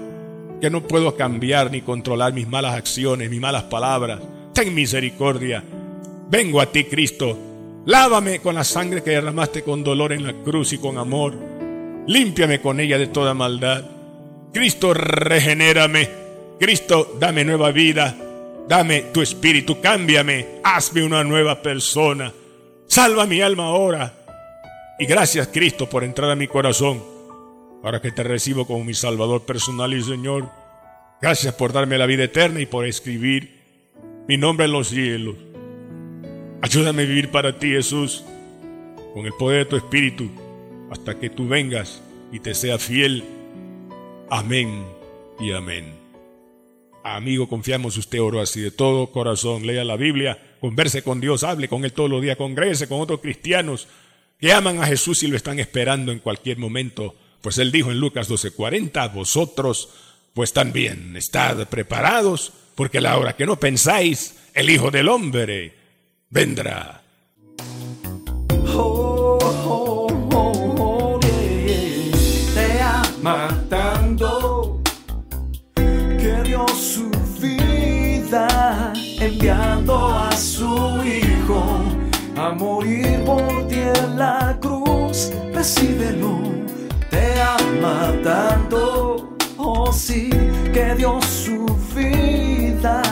que 0.61 0.71
no 0.71 0.87
puedo 0.87 1.17
cambiar 1.17 1.73
ni 1.73 1.81
controlar 1.81 2.35
mis 2.35 2.47
malas 2.47 2.77
acciones, 2.77 3.29
mis 3.31 3.41
malas 3.41 3.65
palabras. 3.65 4.21
Ten 4.55 4.73
misericordia. 4.73 5.65
Vengo 6.31 6.61
a 6.61 6.71
ti, 6.71 6.85
Cristo. 6.85 7.50
Lávame 7.87 8.41
con 8.41 8.55
la 8.55 8.65
sangre 8.65 9.03
que 9.03 9.11
derramaste 9.11 9.63
con 9.63 9.83
dolor 9.83 10.13
en 10.13 10.27
la 10.27 10.33
cruz 10.33 10.73
y 10.73 10.79
con 10.79 10.99
amor. 10.99 11.35
Límpiame 12.07 12.61
con 12.61 12.79
ella 12.81 12.99
de 12.99 13.07
toda 13.07 13.35
maldad. 13.35 13.85
Cristo, 14.53 14.93
regenérame. 14.93 16.09
Cristo, 16.59 17.17
dame 17.19 17.45
nueva 17.45 17.71
vida. 17.71 18.17
Dame 18.69 19.03
tu 19.13 19.23
espíritu, 19.23 19.81
cámbiame. 19.81 20.61
Hazme 20.63 21.03
una 21.03 21.25
nueva 21.25 21.63
persona. 21.63 22.33
Salva 22.87 23.27
mi 23.27 23.41
alma 23.41 23.65
ahora. 23.65 24.15
Y 24.99 25.07
gracias 25.07 25.49
Cristo 25.49 25.89
por 25.89 26.05
entrar 26.05 26.31
a 26.31 26.37
mi 26.37 26.47
corazón, 26.47 27.03
para 27.83 28.03
que 28.03 28.13
te 28.13 28.23
recibo 28.23 28.67
como 28.67 28.85
mi 28.85 28.93
Salvador 28.93 29.47
personal 29.47 29.95
y 29.95 30.03
Señor. 30.03 30.51
Gracias 31.23 31.55
por 31.55 31.73
darme 31.73 31.97
la 31.97 32.05
vida 32.05 32.25
eterna 32.25 32.61
y 32.61 32.67
por 32.67 32.87
escribir 32.87 33.61
mi 34.29 34.37
nombre 34.37 34.67
en 34.67 34.73
los 34.73 34.89
cielos. 34.89 35.37
Ayúdame 36.63 37.05
a 37.05 37.07
vivir 37.07 37.31
para 37.31 37.59
ti, 37.59 37.69
Jesús, 37.69 38.23
con 39.15 39.25
el 39.25 39.33
poder 39.33 39.65
de 39.65 39.71
tu 39.71 39.77
Espíritu, 39.77 40.31
hasta 40.91 41.19
que 41.19 41.31
tú 41.31 41.49
vengas 41.49 42.03
y 42.33 42.41
te 42.41 42.55
sea 42.55 42.79
fiel. 42.79 43.25
Amén 44.29 44.85
y 45.41 45.53
amén. 45.53 45.95
Amigo, 47.03 47.49
confiamos 47.49 47.97
usted 47.97 48.21
oro 48.21 48.43
así 48.43 48.61
de 48.61 48.71
todo 48.71 49.11
corazón. 49.11 49.67
Lea 49.67 49.85
la 49.85 49.97
Biblia, 49.97 50.39
converse 50.61 51.03
con 51.03 51.19
Dios, 51.19 51.45
hable 51.45 51.67
con 51.67 51.87
Él 51.87 51.95
todos 51.95 52.11
los 52.11 52.21
días, 52.21 52.37
congrese 52.37 52.89
con 52.89 53.01
otros 53.01 53.21
cristianos 53.21 53.89
que 54.39 54.53
aman 54.53 54.83
a 54.83 54.87
Jesús 54.87 55.23
y 55.23 55.29
lo 55.29 55.37
están 55.37 55.59
esperando 55.61 56.13
en 56.13 56.19
cualquier 56.19 56.59
momento. 56.59 57.15
Pues 57.41 57.57
Él 57.57 57.73
dijo 57.73 57.91
en 57.91 58.01
Lucas 58.01 58.29
12:40, 58.29 59.15
vosotros 59.15 59.89
pues 60.35 60.53
también 60.53 61.17
estad 61.17 61.67
preparados, 61.69 62.53
porque 62.75 63.01
la 63.01 63.17
hora 63.17 63.35
que 63.35 63.47
no 63.47 63.59
pensáis, 63.59 64.37
el 64.53 64.69
Hijo 64.69 64.91
del 64.91 65.09
Hombre 65.09 65.80
vendrá. 66.31 67.01
Oh, 68.73 69.39
oh, 69.67 70.07
oh, 70.33 71.21
Te 72.55 72.81
ama 72.81 73.49
tanto 73.69 74.81
que 75.75 76.43
dio 76.45 76.67
su 76.69 77.11
vida 77.41 78.93
enviando 79.19 80.09
a 80.09 80.31
su 80.33 81.03
Hijo 81.05 81.63
a 82.37 82.53
morir 82.53 83.23
por 83.25 83.67
ti 83.69 83.81
en 83.81 84.17
la 84.17 84.57
cruz. 84.61 85.33
Recíbelo, 85.53 86.41
te 87.11 87.41
ama 87.43 88.15
tanto. 88.23 89.37
Oh 89.57 89.93
sí, 89.93 90.31
que 90.73 90.95
dio 90.95 91.21
su 91.23 91.67
vida 91.95 93.03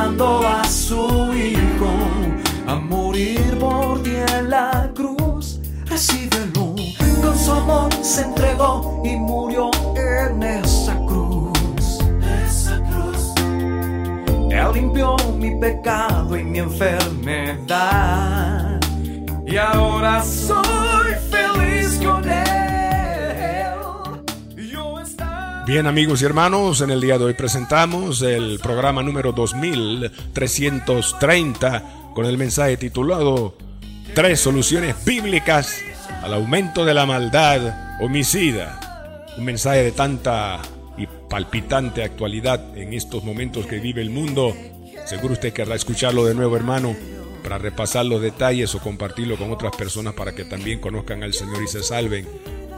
a 0.00 0.64
su 0.64 1.34
hijo 1.34 1.90
a 2.68 2.76
morir 2.76 3.58
por 3.58 4.00
ti 4.02 4.12
en 4.14 4.48
la 4.48 4.88
cruz. 4.94 5.58
Recíbelo, 5.86 6.76
con 7.20 7.36
su 7.36 7.52
amor 7.52 7.92
se 8.00 8.22
entregó 8.22 9.02
y 9.04 9.16
murió 9.16 9.70
en 9.96 10.40
esa 10.42 10.94
cruz. 10.94 11.98
Esa 12.46 12.80
cruz. 12.90 13.32
Él 14.50 14.72
limpió 14.72 15.16
mi 15.36 15.58
pecado 15.58 16.36
y 16.36 16.44
mi 16.44 16.60
enfermedad. 16.60 17.58
Y 19.46 19.56
ahora 19.56 20.22
soy 20.22 21.07
Bien 25.68 25.86
amigos 25.86 26.22
y 26.22 26.24
hermanos, 26.24 26.80
en 26.80 26.90
el 26.90 27.00
día 27.02 27.18
de 27.18 27.26
hoy 27.26 27.34
presentamos 27.34 28.22
el 28.22 28.58
programa 28.58 29.02
número 29.02 29.32
2330 29.32 32.12
con 32.14 32.24
el 32.24 32.38
mensaje 32.38 32.78
titulado 32.78 33.54
Tres 34.14 34.40
soluciones 34.40 35.04
bíblicas 35.04 35.78
al 36.22 36.32
aumento 36.32 36.86
de 36.86 36.94
la 36.94 37.04
maldad 37.04 38.00
homicida. 38.00 38.80
Un 39.36 39.44
mensaje 39.44 39.82
de 39.82 39.92
tanta 39.92 40.62
y 40.96 41.06
palpitante 41.28 42.02
actualidad 42.02 42.74
en 42.74 42.94
estos 42.94 43.22
momentos 43.22 43.66
que 43.66 43.78
vive 43.78 44.00
el 44.00 44.08
mundo. 44.08 44.56
Seguro 45.04 45.34
usted 45.34 45.52
querrá 45.52 45.74
escucharlo 45.74 46.24
de 46.24 46.34
nuevo 46.34 46.56
hermano 46.56 46.96
para 47.42 47.58
repasar 47.58 48.06
los 48.06 48.22
detalles 48.22 48.74
o 48.74 48.78
compartirlo 48.78 49.36
con 49.36 49.52
otras 49.52 49.76
personas 49.76 50.14
para 50.14 50.34
que 50.34 50.46
también 50.46 50.80
conozcan 50.80 51.22
al 51.22 51.34
Señor 51.34 51.62
y 51.62 51.68
se 51.68 51.82
salven 51.82 52.26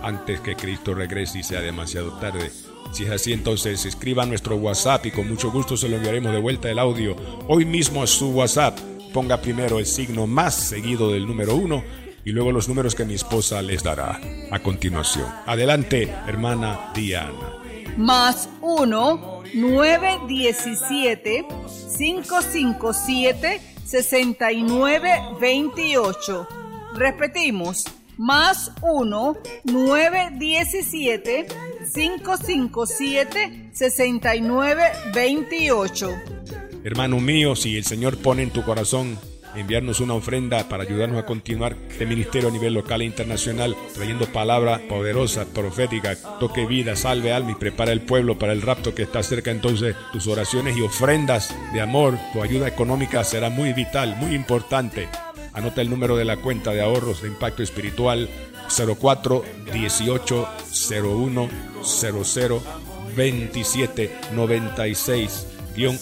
antes 0.02 0.40
que 0.40 0.56
Cristo 0.56 0.92
regrese 0.92 1.38
y 1.38 1.44
sea 1.44 1.60
demasiado 1.60 2.18
tarde. 2.18 2.50
Si 2.92 3.04
es 3.04 3.10
así, 3.10 3.32
entonces 3.32 3.86
escriba 3.86 4.26
nuestro 4.26 4.56
WhatsApp 4.56 5.06
y 5.06 5.12
con 5.12 5.28
mucho 5.28 5.50
gusto 5.50 5.76
se 5.76 5.88
lo 5.88 5.96
enviaremos 5.96 6.32
de 6.32 6.40
vuelta 6.40 6.70
el 6.70 6.78
audio 6.78 7.16
hoy 7.48 7.64
mismo 7.64 8.02
a 8.02 8.06
su 8.06 8.30
WhatsApp. 8.30 8.78
Ponga 9.12 9.40
primero 9.40 9.78
el 9.78 9.86
signo 9.86 10.26
más 10.26 10.54
seguido 10.54 11.10
del 11.10 11.26
número 11.26 11.54
uno 11.54 11.82
y 12.24 12.32
luego 12.32 12.52
los 12.52 12.68
números 12.68 12.94
que 12.94 13.04
mi 13.04 13.14
esposa 13.14 13.60
les 13.62 13.82
dará 13.82 14.20
a 14.50 14.58
continuación. 14.60 15.26
Adelante, 15.46 16.12
hermana 16.26 16.90
Diana. 16.94 17.32
más 17.96 18.48
1 18.60 19.42
917 19.54 21.46
557 21.96 23.60
6928. 23.84 26.48
Repetimos, 26.94 27.84
más 28.16 28.72
1 28.82 29.36
917 29.64 31.46
557 31.92 33.70
6928. 33.72 36.14
Hermano 36.84 37.18
mío, 37.20 37.56
si 37.56 37.76
el 37.76 37.84
Señor 37.84 38.16
pone 38.18 38.42
en 38.42 38.50
tu 38.50 38.62
corazón 38.62 39.18
enviarnos 39.54 40.00
una 40.00 40.14
ofrenda 40.14 40.68
para 40.68 40.84
ayudarnos 40.84 41.18
a 41.18 41.26
continuar 41.26 41.76
este 41.90 42.06
ministerio 42.06 42.48
a 42.48 42.52
nivel 42.52 42.74
local 42.74 43.02
e 43.02 43.06
internacional, 43.06 43.76
trayendo 43.94 44.26
palabra 44.26 44.80
poderosa, 44.88 45.46
profética, 45.46 46.16
toque 46.38 46.66
vida, 46.66 46.96
salve 46.96 47.32
alma 47.32 47.52
y 47.52 47.56
prepara 47.56 47.92
el 47.92 48.00
pueblo 48.00 48.38
para 48.38 48.52
el 48.52 48.62
rapto 48.62 48.94
que 48.94 49.02
está 49.02 49.22
cerca. 49.22 49.50
Entonces, 49.50 49.96
tus 50.12 50.26
oraciones 50.26 50.76
y 50.76 50.82
ofrendas 50.82 51.54
de 51.72 51.80
amor, 51.80 52.18
tu 52.32 52.42
ayuda 52.42 52.68
económica 52.68 53.24
será 53.24 53.50
muy 53.50 53.72
vital, 53.72 54.16
muy 54.16 54.34
importante. 54.34 55.08
Anota 55.52 55.80
el 55.80 55.90
número 55.90 56.16
de 56.16 56.24
la 56.24 56.36
cuenta 56.36 56.72
de 56.72 56.80
ahorros 56.80 57.22
de 57.22 57.28
impacto 57.28 57.62
espiritual 57.62 58.28
04 58.86 59.44
18 59.72 60.48
01 61.02 61.48
00 61.82 62.62
27 63.16 64.10
96 64.32 65.46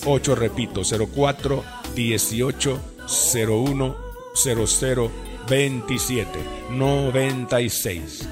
8 0.05 0.35
repito 0.35 0.83
04 0.83 1.65
18 1.95 2.81
01 3.07 3.97
00 4.35 5.11
27 5.49 6.29
96 6.71 8.29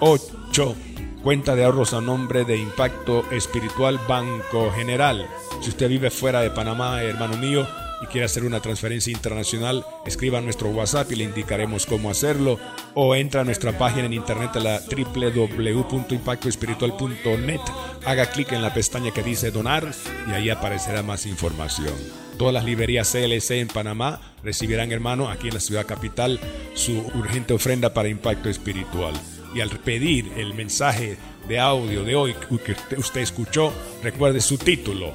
8 0.00 0.76
cuenta 1.22 1.54
de 1.54 1.64
ahorros 1.64 1.94
a 1.94 2.00
nombre 2.00 2.44
de 2.44 2.56
Impacto 2.56 3.24
Espiritual 3.30 4.00
Banco 4.08 4.72
General. 4.72 5.26
Si 5.60 5.70
usted 5.70 5.88
vive 5.88 6.10
fuera 6.10 6.40
de 6.40 6.50
Panamá, 6.50 7.02
hermano 7.02 7.36
mío, 7.36 7.66
y 8.02 8.06
quiere 8.06 8.24
hacer 8.24 8.44
una 8.44 8.60
transferencia 8.60 9.12
internacional, 9.12 9.84
escriba 10.06 10.38
a 10.38 10.42
nuestro 10.42 10.70
WhatsApp 10.70 11.12
y 11.12 11.16
le 11.16 11.24
indicaremos 11.24 11.84
cómo 11.86 12.10
hacerlo. 12.10 12.58
O 12.94 13.14
entra 13.14 13.42
a 13.42 13.44
nuestra 13.44 13.78
página 13.78 14.06
en 14.06 14.12
internet 14.12 14.50
a 14.54 14.60
la 14.60 14.80
www.impactoespiritual.net. 14.90 17.60
Haga 18.04 18.26
clic 18.26 18.52
en 18.52 18.62
la 18.62 18.74
pestaña 18.74 19.12
que 19.12 19.22
dice 19.22 19.50
donar 19.50 19.92
y 20.28 20.32
ahí 20.32 20.50
aparecerá 20.50 21.02
más 21.02 21.24
información. 21.26 21.94
Todas 22.38 22.54
las 22.54 22.64
librerías 22.64 23.10
CLC 23.12 23.50
en 23.52 23.68
Panamá 23.68 24.20
recibirán, 24.42 24.90
hermano, 24.90 25.28
aquí 25.30 25.48
en 25.48 25.54
la 25.54 25.60
ciudad 25.60 25.86
capital, 25.86 26.40
su 26.74 26.98
urgente 27.14 27.54
ofrenda 27.54 27.94
para 27.94 28.08
impacto 28.08 28.48
espiritual. 28.48 29.14
Y 29.54 29.60
al 29.60 29.70
pedir 29.70 30.32
el 30.36 30.54
mensaje 30.54 31.18
de 31.46 31.60
audio 31.60 32.02
de 32.04 32.16
hoy 32.16 32.34
que 32.34 32.54
usted- 32.54 32.98
usted 32.98 33.20
escuchó, 33.20 33.72
recuerde 34.02 34.40
su 34.40 34.58
título. 34.58 35.12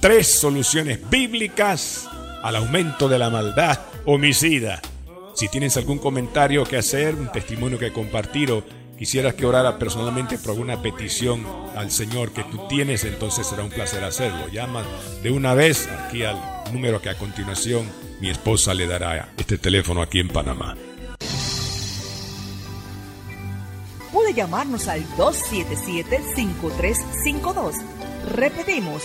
Tres 0.00 0.28
soluciones 0.28 1.00
bíblicas 1.10 2.08
al 2.42 2.56
aumento 2.56 3.08
de 3.08 3.18
la 3.18 3.30
maldad 3.30 3.78
homicida. 4.04 4.80
Si 5.34 5.48
tienes 5.48 5.76
algún 5.76 5.98
comentario 5.98 6.64
que 6.64 6.76
hacer, 6.76 7.14
un 7.14 7.30
testimonio 7.30 7.78
que 7.78 7.92
compartir 7.92 8.50
o 8.50 8.64
quisieras 8.98 9.34
que 9.34 9.46
orara 9.46 9.78
personalmente 9.78 10.38
por 10.38 10.50
alguna 10.50 10.82
petición 10.82 11.46
al 11.76 11.90
Señor 11.90 12.32
que 12.32 12.42
tú 12.44 12.66
tienes, 12.68 13.04
entonces 13.04 13.46
será 13.46 13.62
un 13.62 13.70
placer 13.70 14.02
hacerlo. 14.02 14.48
Llama 14.48 14.82
de 15.22 15.30
una 15.30 15.54
vez 15.54 15.88
aquí 15.88 16.24
al 16.24 16.36
número 16.72 17.00
que 17.00 17.10
a 17.10 17.18
continuación 17.18 17.86
mi 18.20 18.30
esposa 18.30 18.74
le 18.74 18.86
dará 18.86 19.28
este 19.36 19.58
teléfono 19.58 20.02
aquí 20.02 20.18
en 20.18 20.28
Panamá. 20.28 20.76
puede 24.18 24.34
llamarnos 24.34 24.88
al 24.88 25.06
277-5352. 25.16 27.74
Repetimos, 28.34 29.04